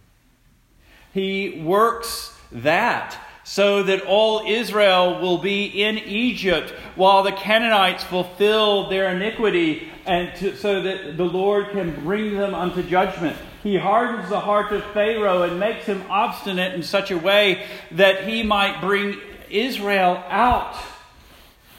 He 1.14 1.62
works 1.64 2.36
that 2.52 3.16
so 3.44 3.82
that 3.84 4.02
all 4.02 4.44
Israel 4.46 5.20
will 5.20 5.38
be 5.38 5.64
in 5.64 5.98
Egypt 5.98 6.70
while 6.96 7.22
the 7.22 7.32
Canaanites 7.32 8.04
fulfill 8.04 8.90
their 8.90 9.08
iniquity, 9.14 9.88
and 10.04 10.34
to, 10.36 10.56
so 10.56 10.82
that 10.82 11.16
the 11.16 11.24
Lord 11.24 11.70
can 11.70 11.94
bring 12.04 12.36
them 12.36 12.54
unto 12.54 12.82
judgment. 12.82 13.36
He 13.62 13.78
hardens 13.78 14.28
the 14.28 14.40
heart 14.40 14.72
of 14.72 14.84
Pharaoh 14.92 15.42
and 15.42 15.58
makes 15.58 15.86
him 15.86 16.04
obstinate 16.10 16.74
in 16.74 16.82
such 16.82 17.10
a 17.10 17.16
way 17.16 17.64
that 17.92 18.28
he 18.28 18.42
might 18.42 18.80
bring 18.80 19.18
Israel 19.50 20.22
out 20.28 20.76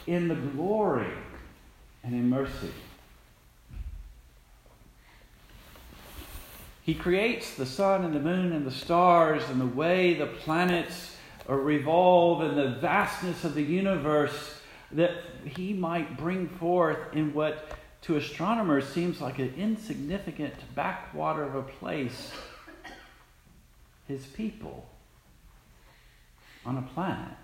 in 0.06 0.28
the 0.28 0.34
glory 0.34 1.12
and 2.02 2.14
in 2.14 2.28
mercy. 2.28 2.72
He 6.82 6.94
creates 6.94 7.54
the 7.54 7.66
sun 7.66 8.04
and 8.04 8.14
the 8.14 8.20
moon 8.20 8.52
and 8.52 8.66
the 8.66 8.70
stars 8.70 9.42
and 9.50 9.60
the 9.60 9.66
way 9.66 10.14
the 10.14 10.26
planets 10.26 11.16
revolve 11.46 12.42
and 12.42 12.56
the 12.56 12.78
vastness 12.80 13.44
of 13.44 13.54
the 13.54 13.62
universe 13.62 14.60
that 14.92 15.12
he 15.44 15.74
might 15.74 16.16
bring 16.16 16.48
forth 16.48 16.98
in 17.12 17.34
what 17.34 17.72
to 18.02 18.16
astronomers 18.16 18.88
seems 18.88 19.20
like 19.20 19.38
an 19.38 19.52
insignificant 19.56 20.54
backwater 20.74 21.42
of 21.42 21.54
a 21.54 21.62
place 21.62 22.32
his 24.06 24.24
people 24.24 24.86
on 26.64 26.78
a 26.78 26.82
planet 26.94 27.36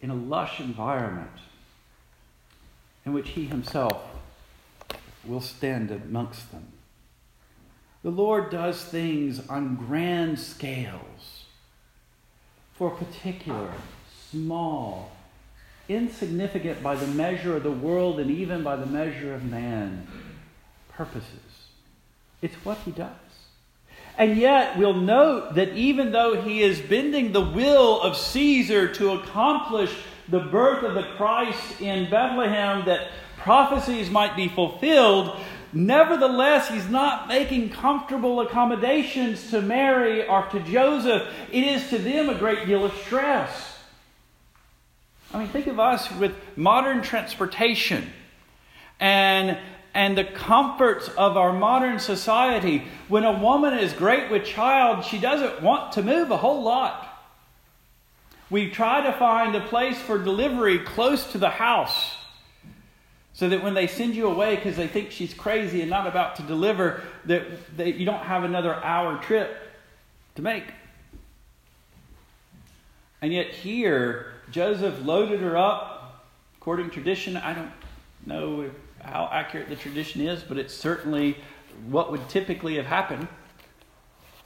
in 0.00 0.10
a 0.10 0.14
lush 0.14 0.60
environment 0.60 1.30
in 3.04 3.12
which 3.12 3.30
he 3.30 3.46
himself 3.46 4.02
will 5.24 5.40
stand 5.40 5.90
amongst 5.90 6.50
them. 6.52 6.66
The 8.02 8.10
Lord 8.10 8.50
does 8.50 8.84
things 8.84 9.46
on 9.48 9.76
grand 9.76 10.38
scales 10.38 11.44
for 12.74 12.90
particular, 12.90 13.72
small, 14.30 15.10
insignificant 15.88 16.82
by 16.82 16.94
the 16.94 17.06
measure 17.06 17.56
of 17.56 17.64
the 17.64 17.72
world 17.72 18.20
and 18.20 18.30
even 18.30 18.62
by 18.62 18.76
the 18.76 18.86
measure 18.86 19.34
of 19.34 19.44
man 19.44 20.06
purposes. 20.90 21.68
It's 22.40 22.54
what 22.64 22.78
he 22.78 22.92
does. 22.92 23.27
And 24.18 24.36
yet, 24.36 24.76
we'll 24.76 24.94
note 24.94 25.54
that 25.54 25.74
even 25.74 26.10
though 26.10 26.40
he 26.42 26.60
is 26.60 26.80
bending 26.80 27.30
the 27.30 27.40
will 27.40 28.02
of 28.02 28.16
Caesar 28.16 28.92
to 28.94 29.12
accomplish 29.12 29.94
the 30.28 30.40
birth 30.40 30.82
of 30.82 30.94
the 30.94 31.04
Christ 31.16 31.80
in 31.80 32.10
Bethlehem, 32.10 32.84
that 32.86 33.12
prophecies 33.36 34.10
might 34.10 34.34
be 34.34 34.48
fulfilled, 34.48 35.38
nevertheless, 35.72 36.68
he's 36.68 36.88
not 36.90 37.28
making 37.28 37.70
comfortable 37.70 38.40
accommodations 38.40 39.50
to 39.50 39.62
Mary 39.62 40.26
or 40.26 40.42
to 40.48 40.58
Joseph. 40.60 41.28
It 41.52 41.62
is 41.62 41.88
to 41.90 41.98
them 41.98 42.28
a 42.28 42.34
great 42.34 42.66
deal 42.66 42.84
of 42.84 42.92
stress. 43.06 43.78
I 45.32 45.38
mean, 45.38 45.48
think 45.48 45.68
of 45.68 45.78
us 45.78 46.10
with 46.12 46.34
modern 46.56 47.02
transportation 47.02 48.10
and, 48.98 49.58
and 49.98 50.16
the 50.16 50.22
comforts 50.22 51.08
of 51.18 51.36
our 51.36 51.52
modern 51.52 51.98
society. 51.98 52.84
When 53.08 53.24
a 53.24 53.36
woman 53.36 53.76
is 53.76 53.92
great 53.92 54.30
with 54.30 54.44
child, 54.44 55.04
she 55.04 55.18
doesn't 55.18 55.60
want 55.60 55.90
to 55.94 56.04
move 56.04 56.30
a 56.30 56.36
whole 56.36 56.62
lot. 56.62 57.04
We 58.48 58.70
try 58.70 59.00
to 59.02 59.12
find 59.12 59.56
a 59.56 59.60
place 59.60 59.98
for 59.98 60.16
delivery 60.16 60.78
close 60.78 61.32
to 61.32 61.38
the 61.38 61.50
house 61.50 62.14
so 63.32 63.48
that 63.48 63.60
when 63.60 63.74
they 63.74 63.88
send 63.88 64.14
you 64.14 64.28
away 64.28 64.54
because 64.54 64.76
they 64.76 64.86
think 64.86 65.10
she's 65.10 65.34
crazy 65.34 65.80
and 65.80 65.90
not 65.90 66.06
about 66.06 66.36
to 66.36 66.42
deliver, 66.42 67.02
that, 67.24 67.76
that 67.76 67.96
you 67.96 68.06
don't 68.06 68.22
have 68.22 68.44
another 68.44 68.76
hour 68.76 69.20
trip 69.20 69.56
to 70.36 70.42
make. 70.42 70.66
And 73.20 73.32
yet, 73.32 73.48
here, 73.48 74.34
Joseph 74.52 75.04
loaded 75.04 75.40
her 75.40 75.56
up. 75.56 76.24
According 76.60 76.86
to 76.90 76.92
tradition, 76.92 77.36
I 77.36 77.52
don't 77.52 77.72
know 78.24 78.70
how 79.08 79.28
accurate 79.32 79.68
the 79.68 79.76
tradition 79.76 80.20
is, 80.20 80.42
but 80.42 80.58
it's 80.58 80.74
certainly 80.74 81.36
what 81.88 82.10
would 82.10 82.28
typically 82.28 82.76
have 82.76 82.86
happened. 82.86 83.28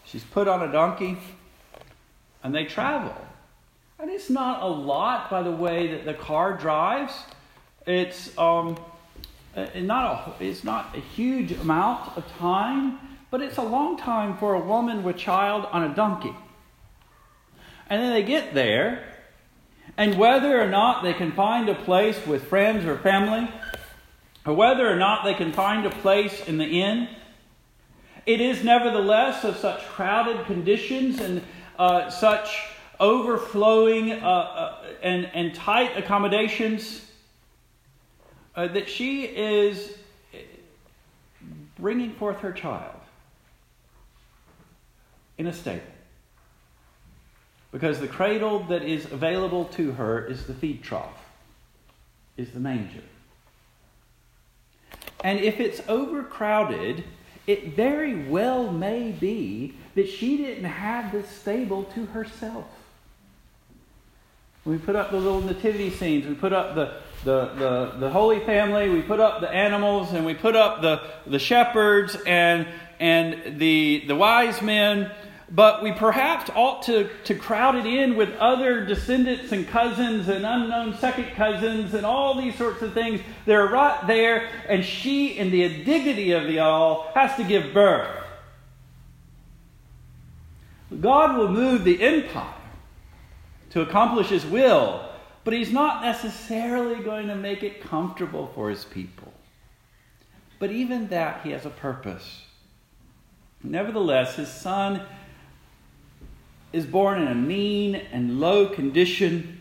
She's 0.04 0.24
put 0.24 0.48
on 0.48 0.62
a 0.62 0.70
donkey 0.70 1.18
and 2.42 2.54
they 2.54 2.64
travel. 2.64 3.14
And 3.98 4.10
it's 4.10 4.28
not 4.28 4.62
a 4.62 4.66
lot 4.66 5.30
by 5.30 5.42
the 5.42 5.50
way 5.50 5.92
that 5.92 6.04
the 6.04 6.14
car 6.14 6.54
drives. 6.56 7.12
It's, 7.86 8.36
um, 8.36 8.76
uh, 9.56 9.66
not 9.76 10.34
a, 10.40 10.44
it's 10.44 10.64
not 10.64 10.96
a 10.96 11.00
huge 11.00 11.52
amount 11.52 12.16
of 12.16 12.26
time, 12.38 12.98
but 13.30 13.40
it's 13.40 13.58
a 13.58 13.62
long 13.62 13.96
time 13.96 14.36
for 14.38 14.54
a 14.54 14.60
woman 14.60 15.02
with 15.02 15.16
child 15.16 15.66
on 15.72 15.84
a 15.84 15.94
donkey. 15.94 16.34
And 17.88 18.02
then 18.02 18.12
they 18.12 18.22
get 18.22 18.54
there, 18.54 19.04
and 19.96 20.16
whether 20.18 20.60
or 20.60 20.66
not 20.66 21.02
they 21.02 21.12
can 21.12 21.32
find 21.32 21.68
a 21.68 21.74
place 21.74 22.26
with 22.26 22.44
friends 22.44 22.86
or 22.86 22.98
family, 22.98 23.50
or 24.44 24.54
whether 24.54 24.90
or 24.90 24.96
not 24.96 25.24
they 25.24 25.34
can 25.34 25.52
find 25.52 25.86
a 25.86 25.90
place 25.90 26.46
in 26.46 26.58
the 26.58 26.64
inn, 26.64 27.08
it 28.26 28.40
is 28.40 28.64
nevertheless 28.64 29.44
of 29.44 29.56
such 29.56 29.84
crowded 29.88 30.46
conditions 30.46 31.20
and 31.20 31.42
uh, 31.78 32.08
such 32.10 32.68
overflowing 33.00 34.12
uh, 34.12 34.16
uh, 34.16 34.84
and, 35.02 35.26
and 35.34 35.54
tight 35.54 35.96
accommodations 35.96 37.04
uh, 38.54 38.68
that 38.68 38.88
she 38.88 39.24
is 39.24 39.96
bringing 41.78 42.12
forth 42.12 42.38
her 42.38 42.52
child 42.52 42.94
in 45.38 45.46
a 45.46 45.52
stable. 45.52 45.82
Because 47.72 47.98
the 47.98 48.06
cradle 48.06 48.60
that 48.64 48.82
is 48.82 49.10
available 49.10 49.64
to 49.64 49.92
her 49.92 50.26
is 50.26 50.46
the 50.46 50.54
feed 50.54 50.82
trough, 50.82 51.18
is 52.36 52.50
the 52.50 52.60
manger. 52.60 53.02
And 55.22 55.38
if 55.40 55.60
it's 55.60 55.80
overcrowded, 55.88 57.04
it 57.46 57.74
very 57.74 58.28
well 58.28 58.70
may 58.70 59.12
be 59.12 59.74
that 59.94 60.08
she 60.08 60.36
didn't 60.36 60.64
have 60.64 61.12
this 61.12 61.28
stable 61.28 61.84
to 61.84 62.06
herself. 62.06 62.66
We 64.64 64.78
put 64.78 64.94
up 64.94 65.10
the 65.10 65.18
little 65.18 65.40
nativity 65.40 65.90
scenes, 65.90 66.24
we 66.26 66.34
put 66.34 66.52
up 66.52 66.76
the, 66.76 66.94
the, 67.24 67.46
the, 67.54 67.94
the 67.98 68.10
Holy 68.10 68.38
Family, 68.40 68.88
we 68.88 69.02
put 69.02 69.18
up 69.18 69.40
the 69.40 69.50
animals, 69.50 70.12
and 70.12 70.24
we 70.24 70.34
put 70.34 70.54
up 70.54 70.82
the, 70.82 71.02
the 71.26 71.40
shepherds 71.40 72.16
and, 72.26 72.68
and 73.00 73.58
the, 73.58 74.04
the 74.06 74.14
wise 74.14 74.62
men 74.62 75.10
but 75.54 75.82
we 75.82 75.92
perhaps 75.92 76.50
ought 76.54 76.82
to, 76.84 77.10
to 77.24 77.34
crowd 77.34 77.76
it 77.76 77.84
in 77.84 78.16
with 78.16 78.34
other 78.36 78.86
descendants 78.86 79.52
and 79.52 79.68
cousins 79.68 80.28
and 80.28 80.46
unknown 80.46 80.96
second 80.96 81.26
cousins 81.34 81.92
and 81.92 82.06
all 82.06 82.40
these 82.40 82.56
sorts 82.56 82.80
of 82.80 82.94
things. 82.94 83.20
They're 83.44 83.66
right 83.66 84.06
there, 84.06 84.48
and 84.66 84.82
she, 84.82 85.36
in 85.36 85.50
the 85.50 85.62
indignity 85.62 86.32
of 86.32 86.44
the 86.44 86.60
all, 86.60 87.10
has 87.14 87.36
to 87.36 87.44
give 87.44 87.74
birth. 87.74 88.08
God 91.00 91.36
will 91.36 91.48
move 91.48 91.84
the 91.84 92.02
empire 92.02 92.54
to 93.70 93.82
accomplish 93.82 94.28
his 94.28 94.46
will, 94.46 95.06
but 95.44 95.52
he's 95.52 95.72
not 95.72 96.02
necessarily 96.02 97.02
going 97.02 97.28
to 97.28 97.34
make 97.34 97.62
it 97.62 97.82
comfortable 97.82 98.50
for 98.54 98.70
his 98.70 98.84
people. 98.86 99.32
But 100.58 100.70
even 100.70 101.08
that, 101.08 101.42
he 101.42 101.50
has 101.50 101.66
a 101.66 101.70
purpose. 101.70 102.42
Nevertheless, 103.62 104.36
his 104.36 104.48
son 104.48 105.02
is 106.72 106.86
born 106.86 107.20
in 107.20 107.28
a 107.28 107.34
mean 107.34 107.94
and 107.94 108.40
low 108.40 108.66
condition. 108.66 109.60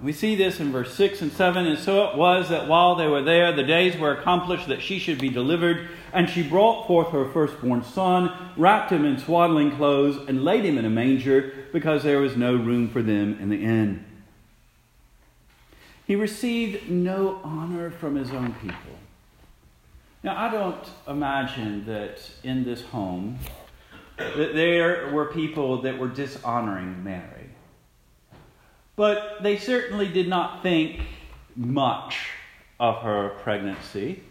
We 0.00 0.12
see 0.12 0.34
this 0.34 0.60
in 0.60 0.72
verse 0.72 0.94
6 0.94 1.20
and 1.22 1.32
7. 1.32 1.66
And 1.66 1.78
so 1.78 2.08
it 2.08 2.16
was 2.16 2.48
that 2.48 2.68
while 2.68 2.94
they 2.94 3.06
were 3.06 3.22
there, 3.22 3.52
the 3.52 3.62
days 3.62 3.98
were 3.98 4.12
accomplished 4.12 4.68
that 4.68 4.80
she 4.80 4.98
should 4.98 5.20
be 5.20 5.28
delivered. 5.28 5.88
And 6.12 6.28
she 6.28 6.42
brought 6.42 6.86
forth 6.86 7.08
her 7.08 7.28
firstborn 7.30 7.84
son, 7.84 8.52
wrapped 8.56 8.90
him 8.90 9.04
in 9.04 9.18
swaddling 9.18 9.76
clothes, 9.76 10.16
and 10.28 10.44
laid 10.44 10.64
him 10.64 10.78
in 10.78 10.84
a 10.84 10.90
manger, 10.90 11.52
because 11.72 12.02
there 12.02 12.20
was 12.20 12.36
no 12.36 12.54
room 12.54 12.88
for 12.88 13.02
them 13.02 13.38
in 13.40 13.50
the 13.50 13.62
inn. 13.62 14.04
He 16.06 16.16
received 16.16 16.90
no 16.90 17.40
honor 17.44 17.90
from 17.90 18.16
his 18.16 18.30
own 18.32 18.54
people. 18.54 18.98
Now, 20.22 20.36
I 20.36 20.50
don't 20.50 20.90
imagine 21.06 21.86
that 21.86 22.18
in 22.42 22.64
this 22.64 22.82
home 22.82 23.38
there 24.36 25.10
were 25.12 25.26
people 25.26 25.82
that 25.82 25.98
were 25.98 26.08
dishonoring 26.08 27.02
Mary. 27.02 27.50
But 28.96 29.42
they 29.42 29.56
certainly 29.56 30.08
did 30.08 30.28
not 30.28 30.62
think 30.62 31.00
much 31.56 32.28
of 32.78 33.02
her 33.02 33.30
pregnancy 33.42 34.22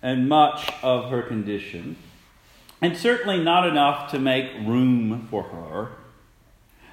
and 0.00 0.28
much 0.28 0.70
of 0.82 1.10
her 1.10 1.22
condition, 1.22 1.96
and 2.80 2.96
certainly 2.96 3.42
not 3.42 3.66
enough 3.68 4.10
to 4.10 4.18
make 4.18 4.52
room 4.66 5.26
for 5.30 5.44
her. 5.44 5.92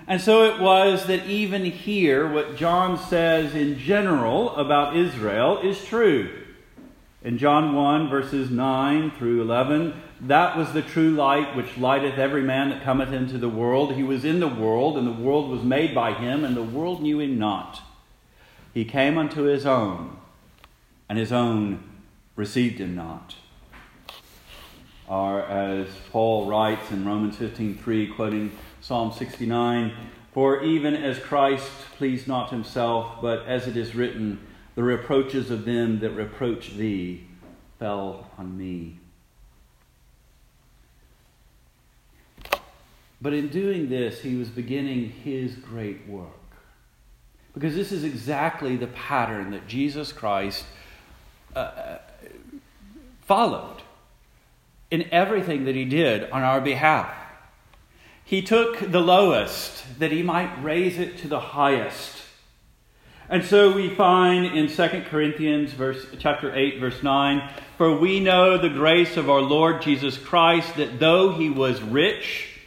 And 0.08 0.22
so 0.22 0.44
it 0.46 0.60
was 0.60 1.06
that 1.08 1.26
even 1.28 1.66
here, 1.66 2.32
what 2.32 2.56
John 2.56 2.98
says 2.98 3.54
in 3.54 3.78
general 3.78 4.56
about 4.56 4.96
Israel 4.96 5.60
is 5.60 5.84
true. 5.86 6.30
In 7.24 7.38
John 7.38 7.76
1, 7.76 8.10
verses 8.10 8.50
9 8.50 9.12
through 9.12 9.42
11, 9.42 9.94
that 10.22 10.58
was 10.58 10.74
the 10.74 10.82
true 10.82 11.12
light 11.12 11.56
which 11.56 11.78
lighteth 11.78 12.18
every 12.18 12.42
man 12.42 12.70
that 12.70 12.84
cometh 12.84 13.14
into 13.14 13.38
the 13.38 13.50
world. 13.50 13.94
He 13.94 14.04
was 14.04 14.26
in 14.26 14.40
the 14.40 14.48
world, 14.48 14.98
and 14.98 15.08
the 15.08 15.12
world 15.12 15.50
was 15.50 15.64
made 15.64 15.96
by 15.96 16.14
him, 16.14 16.44
and 16.44 16.56
the 16.56 16.64
world 16.64 17.02
knew 17.02 17.20
him 17.20 17.40
not. 17.40 17.82
He 18.74 18.86
came 18.86 19.18
unto 19.18 19.44
his 19.44 19.66
own, 19.66 20.18
and 21.08 21.18
his 21.18 21.32
own 21.32 21.84
received 22.36 22.80
him 22.80 22.96
not. 22.96 23.36
Or 25.08 25.42
as 25.42 25.88
Paul 26.12 26.46
writes 26.46 26.92
in 26.92 27.06
Romans 27.06 27.38
15:3, 27.38 28.14
quoting 28.14 28.52
Psalm 28.82 29.12
69, 29.12 29.92
For 30.34 30.64
even 30.64 30.96
as 30.96 31.18
Christ 31.18 31.72
pleased 31.98 32.28
not 32.28 32.52
himself, 32.52 33.22
but 33.22 33.46
as 33.48 33.68
it 33.68 33.76
is 33.76 33.96
written, 33.96 34.40
the 34.76 34.84
reproaches 34.84 35.50
of 35.50 35.66
them 35.66 36.00
that 36.00 36.12
reproach 36.12 36.76
thee 36.76 37.24
fell 37.80 38.30
on 38.38 38.58
me. 38.58 39.00
But 43.22 43.34
in 43.34 43.50
doing 43.50 43.90
this, 43.90 44.22
he 44.22 44.36
was 44.36 44.50
beginning 44.50 45.10
his 45.10 45.56
great 45.56 46.08
work. 46.08 46.30
Because 47.54 47.76
this 47.76 47.92
is 47.92 48.04
exactly 48.04 48.78
the 48.78 48.88
pattern 48.88 49.52
that 49.52 49.68
Jesus 49.68 50.14
Christ 50.14 50.64
uh, 51.56 51.60
uh, 51.60 51.98
followed 53.22 53.82
in 54.92 55.08
everything 55.12 55.66
that 55.66 55.76
he 55.76 55.86
did 55.86 56.30
on 56.32 56.42
our 56.42 56.62
behalf. 56.62 57.14
He 58.24 58.42
took 58.42 58.92
the 58.92 59.02
lowest 59.02 60.00
that 60.00 60.12
he 60.12 60.22
might 60.22 60.64
raise 60.64 61.00
it 61.00 61.18
to 61.20 61.28
the 61.28 61.40
highest. 61.40 62.16
And 63.28 63.44
so 63.44 63.72
we 63.74 63.90
find 63.90 64.46
in 64.46 64.68
2 64.68 65.04
Corinthians 65.10 65.74
verse, 65.74 66.06
chapter 66.20 66.56
8 66.56 66.80
verse 66.80 67.04
9, 67.04 67.50
for 67.78 67.96
we 67.96 68.20
know 68.20 68.58
the 68.58 68.70
grace 68.70 69.18
of 69.18 69.30
our 69.30 69.42
Lord 69.42 69.82
Jesus 69.82 70.18
Christ 70.18 70.78
that 70.78 71.00
though 71.00 71.32
he 71.32 71.50
was 71.50 71.82
rich, 71.82 72.59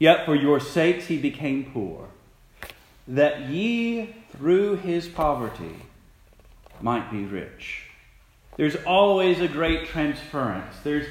Yet 0.00 0.24
for 0.24 0.34
your 0.34 0.58
sakes 0.58 1.06
he 1.06 1.18
became 1.18 1.70
poor, 1.72 2.08
that 3.06 3.42
ye 3.50 4.16
through 4.32 4.76
his 4.76 5.06
poverty 5.06 5.76
might 6.80 7.10
be 7.10 7.24
rich. 7.24 7.84
There's 8.56 8.76
always 8.86 9.40
a 9.40 9.46
great 9.46 9.86
transference. 9.86 10.74
There's 10.82 11.06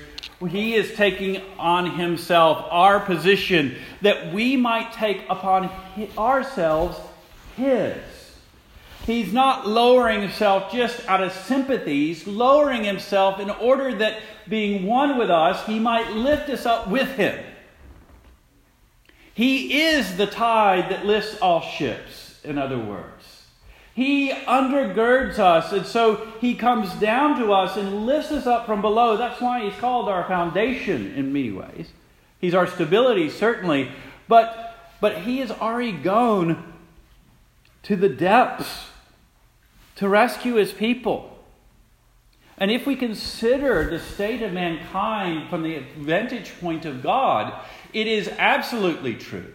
he 0.47 0.73
is 0.75 0.93
taking 0.95 1.41
on 1.57 1.97
himself 1.97 2.65
our 2.71 2.99
position 2.99 3.75
that 4.01 4.33
we 4.33 4.55
might 4.55 4.93
take 4.93 5.25
upon 5.29 5.69
ourselves 6.17 6.97
his. 7.57 7.97
He's 9.05 9.33
not 9.33 9.67
lowering 9.67 10.21
himself 10.21 10.71
just 10.71 11.07
out 11.09 11.21
of 11.21 11.33
sympathies, 11.33 12.25
lowering 12.25 12.85
himself 12.85 13.39
in 13.39 13.49
order 13.49 13.93
that 13.95 14.19
being 14.47 14.85
one 14.85 15.17
with 15.17 15.29
us, 15.29 15.65
he 15.65 15.77
might 15.77 16.11
lift 16.11 16.49
us 16.49 16.65
up 16.65 16.87
with 16.87 17.09
him. 17.09 17.37
He 19.39 19.83
is 19.83 20.17
the 20.17 20.27
tide 20.27 20.91
that 20.91 21.05
lifts 21.05 21.37
all 21.39 21.61
ships, 21.61 22.41
in 22.43 22.57
other 22.57 22.77
words. 22.77 23.45
He 23.95 24.31
undergirds 24.31 25.39
us, 25.39 25.71
and 25.71 25.85
so 25.85 26.27
he 26.41 26.55
comes 26.55 26.93
down 26.95 27.39
to 27.39 27.53
us 27.53 27.77
and 27.77 28.05
lifts 28.05 28.33
us 28.33 28.45
up 28.45 28.65
from 28.65 28.81
below. 28.81 29.15
That's 29.15 29.39
why 29.39 29.63
he's 29.63 29.79
called 29.79 30.09
our 30.09 30.25
foundation 30.25 31.13
in 31.13 31.31
many 31.31 31.53
ways. 31.53 31.87
He's 32.41 32.53
our 32.53 32.67
stability, 32.67 33.29
certainly, 33.29 33.89
but, 34.27 34.75
but 34.99 35.19
he 35.19 35.37
has 35.37 35.51
already 35.51 35.93
gone 35.93 36.73
to 37.83 37.95
the 37.95 38.09
depths 38.09 38.87
to 39.95 40.09
rescue 40.09 40.55
his 40.55 40.73
people. 40.73 41.38
And 42.59 42.69
if 42.69 42.85
we 42.85 42.95
consider 42.95 43.89
the 43.89 43.99
state 43.99 44.41
of 44.41 44.51
mankind 44.51 45.49
from 45.49 45.63
the 45.63 45.79
vantage 45.97 46.51
point 46.59 46.85
of 46.85 47.01
God, 47.01 47.53
it 47.93 48.05
is 48.05 48.27
absolutely 48.37 49.15
true 49.15 49.53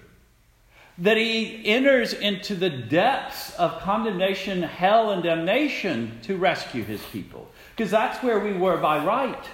that 0.98 1.16
he 1.16 1.66
enters 1.66 2.12
into 2.12 2.54
the 2.54 2.70
depths 2.70 3.54
of 3.56 3.80
condemnation, 3.80 4.62
hell, 4.62 5.10
and 5.10 5.22
damnation 5.22 6.18
to 6.22 6.36
rescue 6.36 6.84
his 6.84 7.02
people. 7.06 7.50
Because 7.76 7.90
that's 7.90 8.22
where 8.22 8.38
we 8.38 8.52
were 8.52 8.76
by 8.76 9.04
right. 9.04 9.44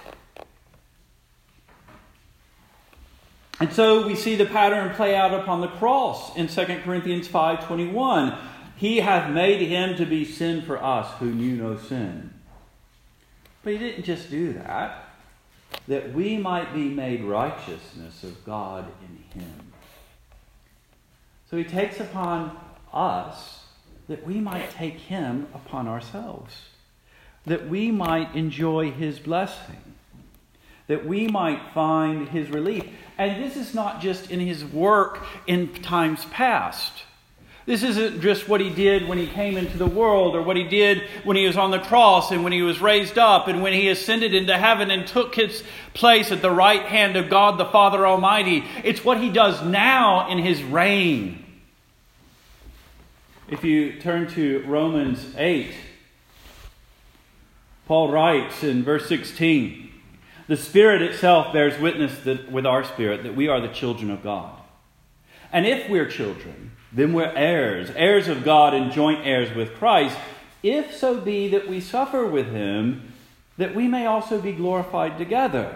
And 3.59 3.73
so 3.73 4.05
we 4.05 4.15
see 4.15 4.35
the 4.35 4.45
pattern 4.45 4.93
play 4.95 5.15
out 5.15 5.33
upon 5.33 5.61
the 5.61 5.67
cross 5.67 6.35
in 6.35 6.47
2 6.47 6.83
Corinthians 6.83 7.27
5:21. 7.27 8.37
He 8.75 8.97
hath 8.97 9.29
made 9.29 9.61
him 9.67 9.95
to 9.97 10.05
be 10.05 10.25
sin 10.25 10.61
for 10.63 10.83
us 10.83 11.11
who 11.19 11.31
knew 11.31 11.57
no 11.57 11.77
sin, 11.77 12.30
But 13.63 13.73
he 13.73 13.79
didn't 13.79 14.03
just 14.03 14.29
do 14.29 14.53
that, 14.53 15.05
that 15.87 16.13
we 16.13 16.37
might 16.37 16.73
be 16.73 16.85
made 16.85 17.23
righteousness 17.23 18.23
of 18.23 18.43
God 18.45 18.87
in 19.01 19.41
him. 19.41 19.73
So 21.49 21.57
he 21.57 21.63
takes 21.63 21.99
upon 21.99 22.57
us 22.93 23.65
that 24.07 24.25
we 24.25 24.39
might 24.39 24.71
take 24.71 24.95
him 24.95 25.47
upon 25.53 25.87
ourselves, 25.87 26.53
that 27.45 27.69
we 27.69 27.91
might 27.91 28.35
enjoy 28.35 28.91
his 28.91 29.19
blessing, 29.19 29.95
that 30.87 31.05
we 31.05 31.27
might 31.27 31.61
find 31.73 32.29
his 32.29 32.49
relief. 32.49 32.85
And 33.17 33.43
this 33.43 33.55
is 33.55 33.73
not 33.73 34.01
just 34.01 34.31
in 34.31 34.39
his 34.39 34.65
work 34.65 35.23
in 35.45 35.73
times 35.73 36.25
past. 36.25 37.03
This 37.71 37.83
isn't 37.83 38.19
just 38.19 38.49
what 38.49 38.59
he 38.59 38.69
did 38.69 39.07
when 39.07 39.17
he 39.17 39.27
came 39.27 39.55
into 39.55 39.77
the 39.77 39.87
world 39.87 40.35
or 40.35 40.41
what 40.41 40.57
he 40.57 40.65
did 40.65 41.03
when 41.23 41.37
he 41.37 41.47
was 41.47 41.55
on 41.55 41.71
the 41.71 41.79
cross 41.79 42.29
and 42.29 42.43
when 42.43 42.51
he 42.51 42.61
was 42.61 42.81
raised 42.81 43.17
up 43.17 43.47
and 43.47 43.63
when 43.63 43.71
he 43.71 43.87
ascended 43.87 44.33
into 44.33 44.57
heaven 44.57 44.91
and 44.91 45.07
took 45.07 45.35
his 45.35 45.63
place 45.93 46.33
at 46.33 46.41
the 46.41 46.51
right 46.51 46.81
hand 46.81 47.15
of 47.15 47.29
God 47.29 47.57
the 47.57 47.63
Father 47.63 48.05
Almighty. 48.05 48.65
It's 48.83 49.05
what 49.05 49.21
he 49.21 49.29
does 49.29 49.63
now 49.63 50.29
in 50.29 50.39
his 50.39 50.61
reign. 50.61 51.45
If 53.47 53.63
you 53.63 54.01
turn 54.01 54.27
to 54.31 54.65
Romans 54.67 55.33
8, 55.37 55.71
Paul 57.87 58.11
writes 58.11 58.65
in 58.65 58.83
verse 58.83 59.07
16 59.07 59.93
The 60.49 60.57
Spirit 60.57 61.01
itself 61.03 61.53
bears 61.53 61.79
witness 61.79 62.25
with 62.51 62.65
our 62.65 62.83
spirit 62.83 63.23
that 63.23 63.37
we 63.37 63.47
are 63.47 63.61
the 63.61 63.69
children 63.69 64.11
of 64.11 64.23
God. 64.23 64.59
And 65.53 65.65
if 65.65 65.89
we're 65.89 66.09
children, 66.09 66.70
then 66.91 67.13
we're 67.13 67.33
heirs, 67.35 67.89
heirs 67.95 68.27
of 68.27 68.43
God 68.43 68.73
and 68.73 68.91
joint 68.91 69.25
heirs 69.25 69.55
with 69.55 69.75
Christ, 69.75 70.17
if 70.63 70.95
so 70.95 71.19
be 71.19 71.47
that 71.49 71.67
we 71.67 71.79
suffer 71.79 72.25
with 72.25 72.47
him, 72.47 73.13
that 73.57 73.73
we 73.73 73.87
may 73.87 74.05
also 74.05 74.39
be 74.41 74.51
glorified 74.51 75.17
together. 75.17 75.75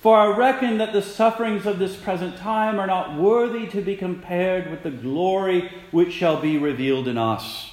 For 0.00 0.16
I 0.16 0.36
reckon 0.36 0.78
that 0.78 0.92
the 0.92 1.00
sufferings 1.00 1.64
of 1.64 1.78
this 1.78 1.96
present 1.96 2.36
time 2.36 2.80
are 2.80 2.88
not 2.88 3.16
worthy 3.16 3.68
to 3.68 3.80
be 3.80 3.94
compared 3.96 4.68
with 4.68 4.82
the 4.82 4.90
glory 4.90 5.70
which 5.92 6.12
shall 6.12 6.40
be 6.40 6.58
revealed 6.58 7.06
in 7.06 7.16
us. 7.16 7.70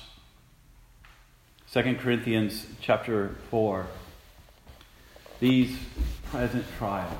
2 1.74 1.96
Corinthians 1.96 2.68
chapter 2.82 3.36
4. 3.50 3.88
These 5.40 5.76
present 6.30 6.66
trials 6.78 7.14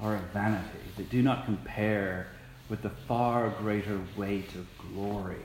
are 0.00 0.16
a 0.16 0.22
vanity 0.34 0.80
that 0.98 1.08
do 1.08 1.22
not 1.22 1.46
compare 1.46 2.26
with 2.68 2.82
the 2.82 2.90
far 2.90 3.50
greater 3.50 4.00
weight 4.16 4.54
of 4.54 4.66
glory 4.92 5.36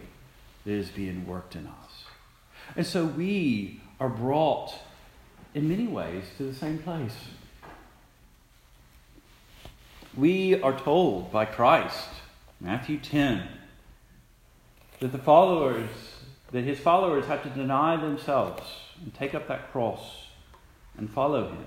that 0.65 0.71
is 0.71 0.89
being 0.89 1.25
worked 1.27 1.55
in 1.55 1.67
us. 1.67 2.03
And 2.75 2.85
so 2.85 3.05
we 3.05 3.81
are 3.99 4.09
brought 4.09 4.73
in 5.53 5.69
many 5.69 5.87
ways 5.87 6.23
to 6.37 6.43
the 6.43 6.53
same 6.53 6.79
place. 6.79 7.15
We 10.15 10.61
are 10.61 10.77
told 10.77 11.31
by 11.31 11.45
Christ, 11.45 12.09
Matthew 12.59 12.99
10, 12.99 13.47
that 14.99 15.11
the 15.11 15.17
followers, 15.17 15.89
that 16.51 16.63
his 16.63 16.79
followers 16.79 17.25
have 17.25 17.43
to 17.43 17.49
deny 17.49 17.95
themselves 17.97 18.63
and 19.01 19.13
take 19.13 19.33
up 19.33 19.47
that 19.47 19.71
cross 19.71 20.27
and 20.97 21.09
follow 21.09 21.49
him. 21.49 21.65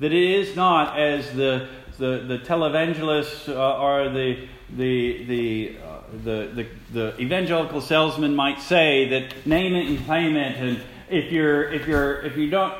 That 0.00 0.12
it 0.12 0.40
is 0.40 0.56
not 0.56 0.98
as 0.98 1.32
the 1.32 1.68
the, 2.00 2.24
the 2.26 2.38
televangelists 2.38 3.48
uh, 3.48 3.78
or 3.78 4.08
the, 4.08 4.48
the, 4.70 5.24
the, 5.26 5.76
uh, 5.78 6.00
the, 6.24 6.50
the, 6.54 6.66
the 6.92 7.20
evangelical 7.20 7.80
salesman 7.80 8.34
might 8.34 8.60
say 8.60 9.08
that 9.10 9.46
name 9.46 9.74
it 9.74 9.86
and 9.86 10.04
claim 10.06 10.34
it, 10.34 10.56
and 10.56 10.82
if 11.10 11.30
you're, 11.30 11.70
if 11.70 11.86
you're, 11.86 12.22
if 12.22 12.36
you 12.36 12.48
don't, 12.48 12.74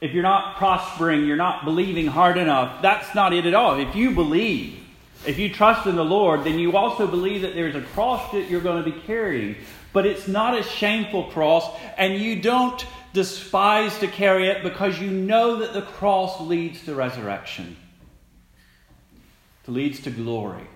if 0.00 0.12
you're 0.12 0.24
not 0.24 0.56
prospering, 0.56 1.24
you're 1.24 1.36
not 1.36 1.64
believing 1.64 2.08
hard 2.08 2.36
enough. 2.36 2.82
That's 2.82 3.14
not 3.14 3.32
it 3.32 3.46
at 3.46 3.54
all. 3.54 3.78
If 3.78 3.94
you 3.94 4.10
believe, 4.10 4.80
if 5.26 5.38
you 5.38 5.52
trust 5.52 5.86
in 5.86 5.96
the 5.96 6.04
Lord, 6.04 6.44
then 6.44 6.58
you 6.58 6.76
also 6.76 7.06
believe 7.06 7.42
that 7.42 7.54
there's 7.54 7.74
a 7.74 7.80
cross 7.80 8.32
that 8.32 8.50
you're 8.50 8.60
going 8.60 8.82
to 8.82 8.90
be 8.90 8.98
carrying. 9.00 9.56
But 9.92 10.06
it's 10.06 10.26
not 10.26 10.58
a 10.58 10.62
shameful 10.62 11.24
cross, 11.24 11.70
and 11.96 12.14
you 12.14 12.40
don't 12.40 12.84
despise 13.12 13.96
to 14.00 14.08
carry 14.08 14.48
it 14.48 14.62
because 14.62 15.00
you 15.00 15.10
know 15.10 15.56
that 15.60 15.72
the 15.72 15.82
cross 15.82 16.40
leads 16.40 16.84
to 16.84 16.94
resurrection 16.94 17.76
leads 19.66 20.00
to 20.00 20.10
glory, 20.10 20.66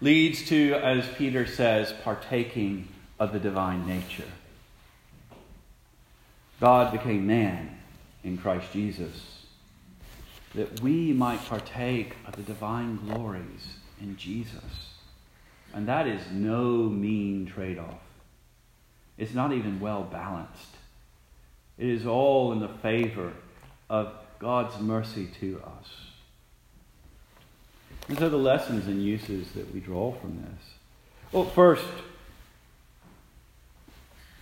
leads 0.00 0.46
to, 0.48 0.74
as 0.74 1.08
Peter 1.16 1.46
says, 1.46 1.92
partaking 2.04 2.88
of 3.18 3.32
the 3.32 3.40
divine 3.40 3.86
nature. 3.86 4.28
God 6.60 6.92
became 6.92 7.26
man 7.26 7.78
in 8.24 8.36
Christ 8.36 8.72
Jesus 8.72 9.37
that 10.54 10.80
we 10.80 11.12
might 11.12 11.44
partake 11.46 12.16
of 12.26 12.36
the 12.36 12.42
divine 12.42 12.96
glories 13.06 13.74
in 14.00 14.16
Jesus. 14.16 14.94
And 15.74 15.86
that 15.88 16.06
is 16.06 16.22
no 16.32 16.88
mean 16.88 17.46
trade 17.46 17.78
off. 17.78 18.00
It's 19.18 19.34
not 19.34 19.52
even 19.52 19.80
well 19.80 20.02
balanced. 20.04 20.76
It 21.76 21.88
is 21.88 22.06
all 22.06 22.52
in 22.52 22.60
the 22.60 22.68
favor 22.68 23.32
of 23.90 24.12
God's 24.38 24.80
mercy 24.80 25.28
to 25.40 25.60
us. 25.64 25.88
These 28.08 28.22
are 28.22 28.28
the 28.28 28.38
lessons 28.38 28.86
and 28.86 29.02
uses 29.02 29.52
that 29.52 29.72
we 29.72 29.80
draw 29.80 30.12
from 30.12 30.42
this. 30.42 30.64
Well, 31.30 31.44
first, 31.44 31.84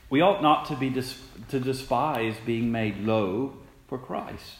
we 0.09 0.21
ought 0.21 0.41
not 0.41 0.67
to 0.67 0.77
be 0.77 0.91
to 1.49 1.61
despise 1.61 2.37
being 2.45 2.71
made 2.71 2.99
low 2.99 3.55
for 3.89 3.99
Christ. 3.99 4.59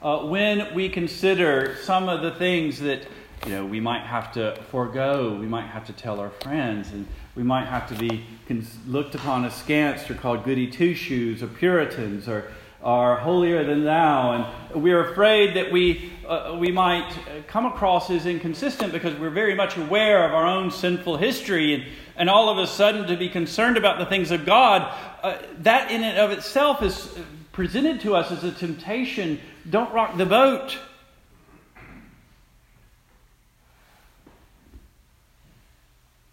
Uh, 0.00 0.20
when 0.26 0.72
we 0.76 0.88
consider 0.88 1.74
some 1.82 2.08
of 2.08 2.22
the 2.22 2.30
things 2.30 2.78
that 2.78 3.04
you 3.44 3.50
know 3.50 3.66
we 3.66 3.80
might 3.80 4.04
have 4.04 4.32
to 4.32 4.56
forego, 4.70 5.34
we 5.34 5.46
might 5.46 5.66
have 5.66 5.84
to 5.84 5.92
tell 5.92 6.20
our 6.20 6.30
friends, 6.30 6.92
and 6.92 7.04
we 7.34 7.42
might 7.42 7.66
have 7.66 7.88
to 7.88 7.96
be 7.96 8.24
cons- 8.46 8.78
looked 8.86 9.16
upon 9.16 9.44
askance 9.44 10.08
or 10.08 10.14
called 10.14 10.44
goody 10.44 10.68
two 10.68 10.94
shoes 10.94 11.42
or 11.42 11.48
Puritans 11.48 12.28
or 12.28 12.44
are 12.80 13.16
holier 13.16 13.64
than 13.64 13.82
thou, 13.82 14.30
and 14.70 14.82
we're 14.84 15.10
afraid 15.10 15.56
that 15.56 15.72
we, 15.72 16.12
uh, 16.28 16.56
we 16.56 16.70
might 16.70 17.12
come 17.48 17.66
across 17.66 18.08
as 18.08 18.24
inconsistent 18.24 18.92
because 18.92 19.18
we're 19.18 19.30
very 19.30 19.56
much 19.56 19.76
aware 19.76 20.24
of 20.24 20.32
our 20.32 20.46
own 20.46 20.70
sinful 20.70 21.16
history, 21.16 21.74
and, 21.74 21.84
and 22.14 22.30
all 22.30 22.48
of 22.48 22.56
a 22.56 22.68
sudden 22.68 23.04
to 23.08 23.16
be 23.16 23.28
concerned 23.28 23.76
about 23.76 23.98
the 23.98 24.06
things 24.06 24.30
of 24.30 24.46
God, 24.46 24.94
uh, 25.24 25.38
that 25.58 25.90
in 25.90 26.04
and 26.04 26.18
of 26.18 26.30
itself 26.30 26.84
is 26.84 27.18
presented 27.58 28.00
to 28.00 28.14
us 28.14 28.30
as 28.30 28.44
a 28.44 28.52
temptation. 28.52 29.40
Don't 29.68 29.92
rock 29.92 30.16
the 30.16 30.24
boat. 30.24 30.78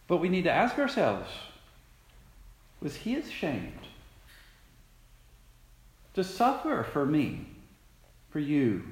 But 0.08 0.18
we 0.18 0.30
need 0.30 0.44
to 0.44 0.52
ask 0.52 0.78
ourselves 0.78 1.28
was 2.80 2.96
he 2.98 3.16
ashamed? 3.16 3.72
to 6.14 6.24
suffer 6.24 6.86
for 6.94 7.08
me, 7.08 7.48
for 8.30 8.40
you? 8.40 8.84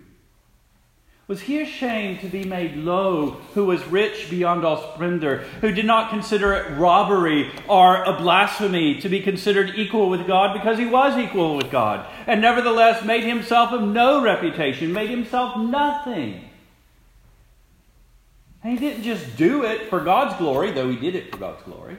Was 1.26 1.42
he 1.42 1.62
ashamed 1.62 2.20
to 2.20 2.28
be 2.28 2.44
made 2.44 2.76
low, 2.76 3.32
who 3.54 3.66
was 3.66 3.86
rich 3.88 4.30
beyond 4.30 4.66
all 4.66 4.94
splendor, 4.94 5.38
who 5.62 5.72
did 5.72 5.86
not 5.86 6.10
consider 6.10 6.54
it 6.54 6.78
robbery 6.78 7.50
or 7.70 8.04
a 8.04 8.18
blasphemy 8.18 9.00
to 9.00 9.08
be 9.08 9.22
considered 9.22 9.72
equal 9.76 10.10
with 10.10 10.28
God 10.28 10.54
because 10.54 10.78
he 10.78 10.86
was 10.86 11.18
equal 11.18 11.56
with 11.56 11.72
God, 11.72 12.06
and 12.28 12.42
nevertheless 12.42 13.06
made 13.06 13.24
himself 13.24 13.72
of 13.72 13.82
no 13.82 14.22
reputation, 14.22 14.92
made 14.92 15.10
himself 15.10 15.56
nothing? 15.58 16.44
And 18.62 18.78
he 18.78 18.86
didn't 18.86 19.04
just 19.04 19.38
do 19.38 19.64
it 19.64 19.90
for 19.90 20.02
God's 20.02 20.38
glory, 20.38 20.72
though 20.72 20.90
he 20.90 20.98
did 20.98 21.16
it 21.16 21.32
for 21.32 21.38
God's 21.38 21.64
glory. 21.64 21.98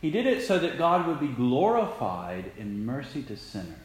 He 0.00 0.10
did 0.10 0.26
it 0.26 0.46
so 0.46 0.58
that 0.58 0.78
God 0.78 1.06
would 1.06 1.20
be 1.20 1.28
glorified 1.28 2.52
in 2.56 2.86
mercy 2.86 3.22
to 3.24 3.36
sinners. 3.36 3.76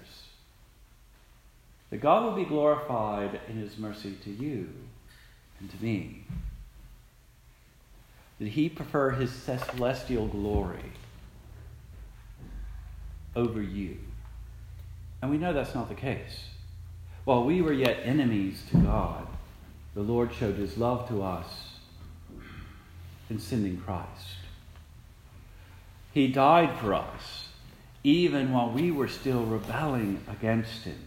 That 1.90 1.98
God 2.02 2.26
would 2.26 2.36
be 2.36 2.48
glorified 2.48 3.40
in 3.48 3.58
his 3.58 3.78
mercy 3.78 4.16
to 4.24 4.30
you 4.30 4.70
and 5.60 5.70
to 5.70 5.84
me. 5.84 6.26
Did 8.40 8.50
he 8.50 8.68
prefer 8.68 9.12
his 9.12 9.32
celestial 9.32 10.28
glory 10.28 10.92
over 13.36 13.62
you? 13.62 13.98
And 15.22 15.32
we 15.32 15.38
know 15.38 15.54
that's 15.54 15.76
not 15.76 15.90
the 15.90 15.96
case. 15.96 16.46
While 17.24 17.46
we 17.46 17.62
were 17.62 17.74
yet 17.74 18.00
enemies 18.04 18.64
to 18.72 18.78
God, 18.78 19.28
the 19.94 20.02
Lord 20.02 20.34
showed 20.34 20.56
his 20.56 20.78
love 20.78 21.08
to 21.08 21.24
us 21.24 21.76
in 23.30 23.40
sending 23.40 23.78
Christ. 23.78 24.36
He 26.14 26.28
died 26.28 26.78
for 26.80 26.94
us, 26.94 27.50
even 28.04 28.54
while 28.54 28.72
we 28.72 28.92
were 28.92 29.08
still 29.08 29.44
rebelling 29.44 30.24
against 30.30 30.84
Him. 30.84 31.00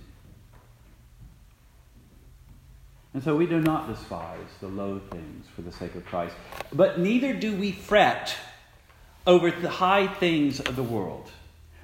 And 3.19 3.25
so 3.25 3.35
we 3.35 3.47
do 3.47 3.61
not 3.61 3.89
despise 3.89 4.47
the 4.61 4.69
low 4.69 5.01
things 5.11 5.45
for 5.57 5.63
the 5.63 5.73
sake 5.73 5.97
of 5.97 6.07
Christ, 6.07 6.37
but 6.73 7.01
neither 7.01 7.35
do 7.35 7.53
we 7.53 7.73
fret 7.73 8.37
over 9.27 9.51
the 9.51 9.69
high 9.69 10.07
things 10.07 10.61
of 10.61 10.77
the 10.77 10.85
world. 10.85 11.29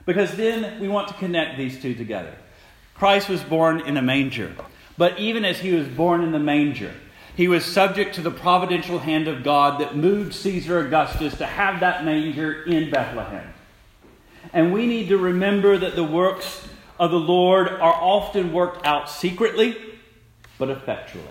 Because 0.06 0.36
then 0.36 0.80
we 0.80 0.86
want 0.86 1.08
to 1.08 1.14
connect 1.14 1.58
these 1.58 1.82
two 1.82 1.92
together. 1.96 2.32
Christ 2.94 3.28
was 3.28 3.42
born 3.42 3.80
in 3.80 3.96
a 3.96 4.00
manger, 4.00 4.54
but 4.96 5.18
even 5.18 5.44
as 5.44 5.58
he 5.58 5.72
was 5.72 5.88
born 5.88 6.22
in 6.22 6.30
the 6.30 6.38
manger, 6.38 6.94
he 7.34 7.48
was 7.48 7.64
subject 7.64 8.14
to 8.14 8.20
the 8.20 8.30
providential 8.30 9.00
hand 9.00 9.26
of 9.26 9.42
God 9.42 9.80
that 9.80 9.96
moved 9.96 10.34
Caesar 10.34 10.86
Augustus 10.86 11.36
to 11.38 11.46
have 11.46 11.80
that 11.80 12.04
manger 12.04 12.62
in 12.62 12.92
Bethlehem. 12.92 13.52
And 14.52 14.72
we 14.72 14.86
need 14.86 15.08
to 15.08 15.18
remember 15.18 15.78
that 15.78 15.96
the 15.96 16.04
works 16.04 16.68
of 16.96 17.10
the 17.10 17.18
Lord 17.18 17.66
are 17.66 17.92
often 17.92 18.52
worked 18.52 18.86
out 18.86 19.10
secretly, 19.10 19.76
but 20.58 20.70
effectually. 20.70 21.24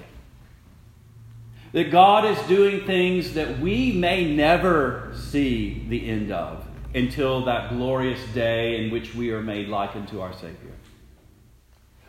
That 1.72 1.92
God 1.92 2.26
is 2.26 2.38
doing 2.48 2.86
things 2.86 3.34
that 3.34 3.60
we 3.60 3.92
may 3.94 4.34
never 4.34 5.12
see 5.16 5.86
the 5.90 6.08
end 6.08 6.32
of 6.32 6.66
until 6.94 7.46
that 7.46 7.70
glorious 7.70 8.24
day 8.34 8.84
in 8.84 8.92
which 8.92 9.16
we 9.16 9.32
are 9.32 9.42
made 9.42 9.68
like 9.68 9.96
unto 9.96 10.22
our 10.22 10.34
Savior. 10.34 10.74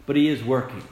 But 0.07 0.16
He 0.16 0.29
is 0.29 0.44
working. 0.44 0.83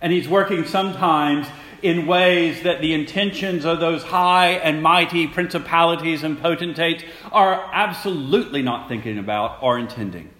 And 0.00 0.12
He's 0.12 0.28
working 0.28 0.64
sometimes 0.64 1.46
in 1.82 2.06
ways 2.06 2.62
that 2.62 2.80
the 2.80 2.94
intentions 2.94 3.64
of 3.64 3.80
those 3.80 4.02
high 4.04 4.52
and 4.52 4.82
mighty 4.82 5.26
principalities 5.26 6.22
and 6.22 6.40
potentates 6.40 7.04
are 7.30 7.70
absolutely 7.72 8.62
not 8.62 8.88
thinking 8.88 9.18
about 9.18 9.62
or 9.62 9.78
intending. 9.78 10.30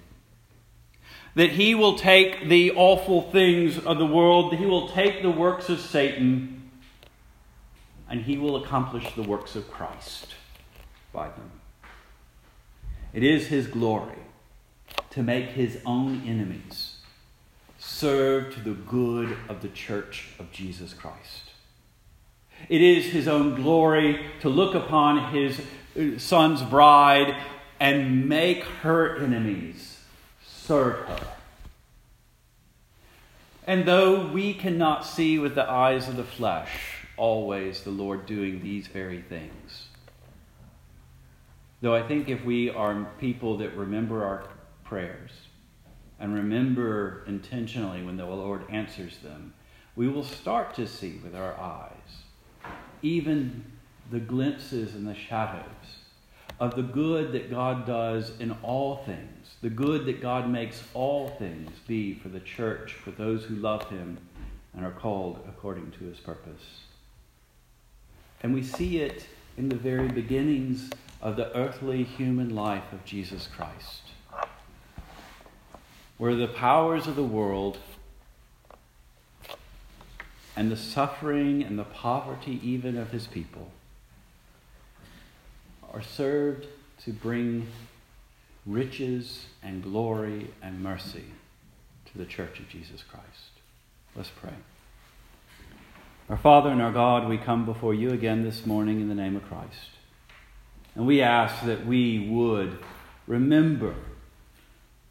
That 1.34 1.50
he 1.50 1.74
will 1.74 1.96
take 1.96 2.48
the 2.48 2.72
awful 2.72 3.22
things 3.22 3.78
of 3.78 3.98
the 3.98 4.06
world, 4.06 4.52
that 4.52 4.58
he 4.58 4.66
will 4.66 4.88
take 4.88 5.22
the 5.22 5.30
works 5.30 5.68
of 5.68 5.80
Satan, 5.80 6.70
and 8.08 8.22
he 8.22 8.36
will 8.36 8.56
accomplish 8.56 9.14
the 9.14 9.22
works 9.22 9.56
of 9.56 9.70
Christ 9.70 10.34
by 11.12 11.28
them. 11.28 11.50
It 13.14 13.22
is 13.22 13.46
his 13.46 13.66
glory 13.66 14.18
to 15.10 15.22
make 15.22 15.50
his 15.50 15.78
own 15.84 16.22
enemies 16.26 16.96
serve 17.78 18.54
to 18.54 18.60
the 18.60 18.74
good 18.74 19.36
of 19.48 19.60
the 19.60 19.68
church 19.68 20.28
of 20.38 20.52
Jesus 20.52 20.94
Christ. 20.94 21.50
It 22.68 22.80
is 22.80 23.06
his 23.06 23.26
own 23.26 23.54
glory 23.54 24.24
to 24.40 24.48
look 24.48 24.74
upon 24.74 25.32
his 25.32 25.60
uh, 25.98 26.18
son's 26.18 26.62
bride 26.62 27.36
and 27.80 28.28
make 28.28 28.62
her 28.62 29.16
enemies 29.18 29.91
And 33.66 33.86
though 33.86 34.26
we 34.26 34.54
cannot 34.54 35.04
see 35.06 35.38
with 35.38 35.54
the 35.54 35.68
eyes 35.68 36.08
of 36.08 36.16
the 36.16 36.24
flesh 36.24 37.06
always 37.16 37.82
the 37.82 37.90
Lord 37.90 38.26
doing 38.26 38.62
these 38.62 38.86
very 38.86 39.22
things, 39.22 39.88
though 41.80 41.94
I 41.94 42.02
think 42.02 42.28
if 42.28 42.44
we 42.44 42.70
are 42.70 43.06
people 43.18 43.58
that 43.58 43.76
remember 43.76 44.24
our 44.24 44.44
prayers, 44.84 45.30
and 46.18 46.34
remember 46.34 47.24
intentionally 47.26 48.02
when 48.02 48.16
the 48.16 48.26
Lord 48.26 48.64
answers 48.70 49.18
them, 49.18 49.54
we 49.94 50.08
will 50.08 50.24
start 50.24 50.74
to 50.74 50.86
see 50.86 51.20
with 51.22 51.34
our 51.34 51.54
eyes 51.58 52.22
even 53.02 53.64
the 54.10 54.20
glimpses 54.20 54.94
and 54.94 55.06
the 55.06 55.14
shadows 55.14 56.01
of 56.62 56.76
the 56.76 56.82
good 56.82 57.32
that 57.32 57.50
God 57.50 57.84
does 57.84 58.38
in 58.38 58.52
all 58.62 58.98
things, 58.98 59.56
the 59.62 59.68
good 59.68 60.06
that 60.06 60.22
God 60.22 60.48
makes 60.48 60.80
all 60.94 61.30
things 61.30 61.72
be 61.88 62.14
for 62.14 62.28
the 62.28 62.38
church, 62.38 62.92
for 62.92 63.10
those 63.10 63.42
who 63.42 63.56
love 63.56 63.90
Him 63.90 64.16
and 64.72 64.86
are 64.86 64.92
called 64.92 65.44
according 65.48 65.90
to 65.98 66.04
His 66.04 66.20
purpose. 66.20 66.84
And 68.44 68.54
we 68.54 68.62
see 68.62 68.98
it 68.98 69.26
in 69.58 69.70
the 69.70 69.76
very 69.76 70.06
beginnings 70.06 70.88
of 71.20 71.34
the 71.34 71.52
earthly 71.56 72.04
human 72.04 72.54
life 72.54 72.92
of 72.92 73.04
Jesus 73.04 73.48
Christ 73.48 74.02
where 76.18 76.36
the 76.36 76.46
powers 76.46 77.08
of 77.08 77.16
the 77.16 77.24
world 77.24 77.78
and 80.54 80.70
the 80.70 80.76
suffering 80.76 81.64
and 81.64 81.76
the 81.76 81.82
poverty 81.82 82.60
even 82.62 82.96
of 82.96 83.10
his 83.10 83.26
people 83.26 83.72
are 85.92 86.02
served 86.02 86.66
to 87.04 87.12
bring 87.12 87.66
riches 88.66 89.46
and 89.62 89.82
glory 89.82 90.50
and 90.62 90.82
mercy 90.82 91.24
to 92.06 92.18
the 92.18 92.24
church 92.24 92.60
of 92.60 92.68
Jesus 92.68 93.02
Christ. 93.02 93.50
Let's 94.14 94.30
pray. 94.30 94.52
Our 96.28 96.36
Father 96.36 96.70
and 96.70 96.80
our 96.80 96.92
God, 96.92 97.28
we 97.28 97.36
come 97.36 97.64
before 97.64 97.92
you 97.92 98.10
again 98.10 98.42
this 98.42 98.64
morning 98.64 99.00
in 99.00 99.08
the 99.08 99.14
name 99.14 99.36
of 99.36 99.46
Christ. 99.48 99.90
And 100.94 101.06
we 101.06 101.20
ask 101.20 101.64
that 101.66 101.86
we 101.86 102.28
would 102.28 102.78
remember 103.26 103.94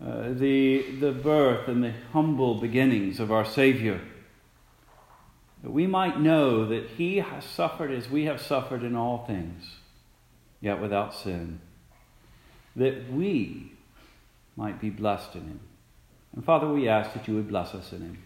uh, 0.04 0.30
the, 0.30 0.84
the 1.00 1.12
birth 1.12 1.68
and 1.68 1.84
the 1.84 1.94
humble 2.12 2.56
beginnings 2.56 3.20
of 3.20 3.32
our 3.32 3.46
Savior. 3.46 4.02
That 5.64 5.72
we 5.72 5.86
might 5.86 6.20
know 6.20 6.66
that 6.66 6.92
He 6.98 7.18
has 7.18 7.44
suffered 7.44 7.92
as 7.92 8.10
we 8.10 8.26
have 8.26 8.42
suffered 8.42 8.84
in 8.84 8.96
all 8.96 9.26
things, 9.26 9.76
yet 10.62 10.80
without 10.80 11.14
sin. 11.14 11.60
That 12.76 13.12
we 13.12 13.74
might 14.56 14.80
be 14.80 14.90
blessed 14.90 15.36
in 15.36 15.42
Him. 15.42 15.60
And 16.34 16.46
Father, 16.46 16.68
we 16.68 16.88
ask 16.88 17.14
that 17.14 17.28
you 17.28 17.36
would 17.36 17.50
bless 17.50 17.74
us 17.76 17.92
in 17.92 18.02
Him. 18.02 18.24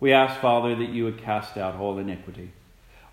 We 0.00 0.12
ask, 0.12 0.40
Father, 0.40 0.74
that 0.74 0.88
you 0.88 1.04
would 1.04 1.22
cast 1.22 1.56
out 1.56 1.76
all 1.76 1.98
iniquity. 1.98 2.52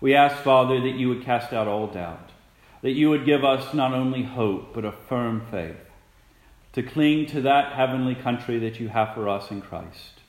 We 0.00 0.14
ask, 0.14 0.36
Father, 0.42 0.80
that 0.80 0.96
you 0.96 1.08
would 1.08 1.22
cast 1.22 1.52
out 1.52 1.68
all 1.68 1.86
doubt. 1.86 2.30
That 2.82 2.92
you 2.92 3.10
would 3.10 3.24
give 3.24 3.44
us 3.44 3.72
not 3.72 3.94
only 3.94 4.22
hope, 4.22 4.74
but 4.74 4.84
a 4.84 4.92
firm 4.92 5.46
faith 5.50 5.76
to 6.74 6.82
cling 6.82 7.24
to 7.26 7.40
that 7.42 7.72
heavenly 7.72 8.16
country 8.16 8.58
that 8.58 8.80
you 8.80 8.88
have 8.88 9.14
for 9.14 9.28
us 9.28 9.50
in 9.50 9.60
Christ, 9.60 10.20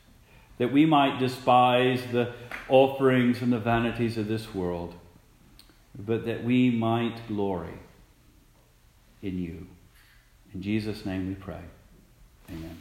that 0.59 0.71
we 0.71 0.85
might 0.85 1.19
despise 1.19 2.03
the 2.11 2.33
offerings 2.69 3.41
and 3.41 3.51
the 3.51 3.59
vanities 3.59 4.15
of 4.15 4.27
this 4.27 4.53
world, 4.53 4.93
but 5.97 6.25
that 6.25 6.43
we 6.43 6.69
might 6.69 7.27
glory 7.27 7.79
in 9.25 9.39
you. 9.39 9.67
In 10.53 10.61
Jesus' 10.61 11.05
name 11.05 11.27
we 11.27 11.35
pray. 11.35 11.61
Amen. 12.49 12.77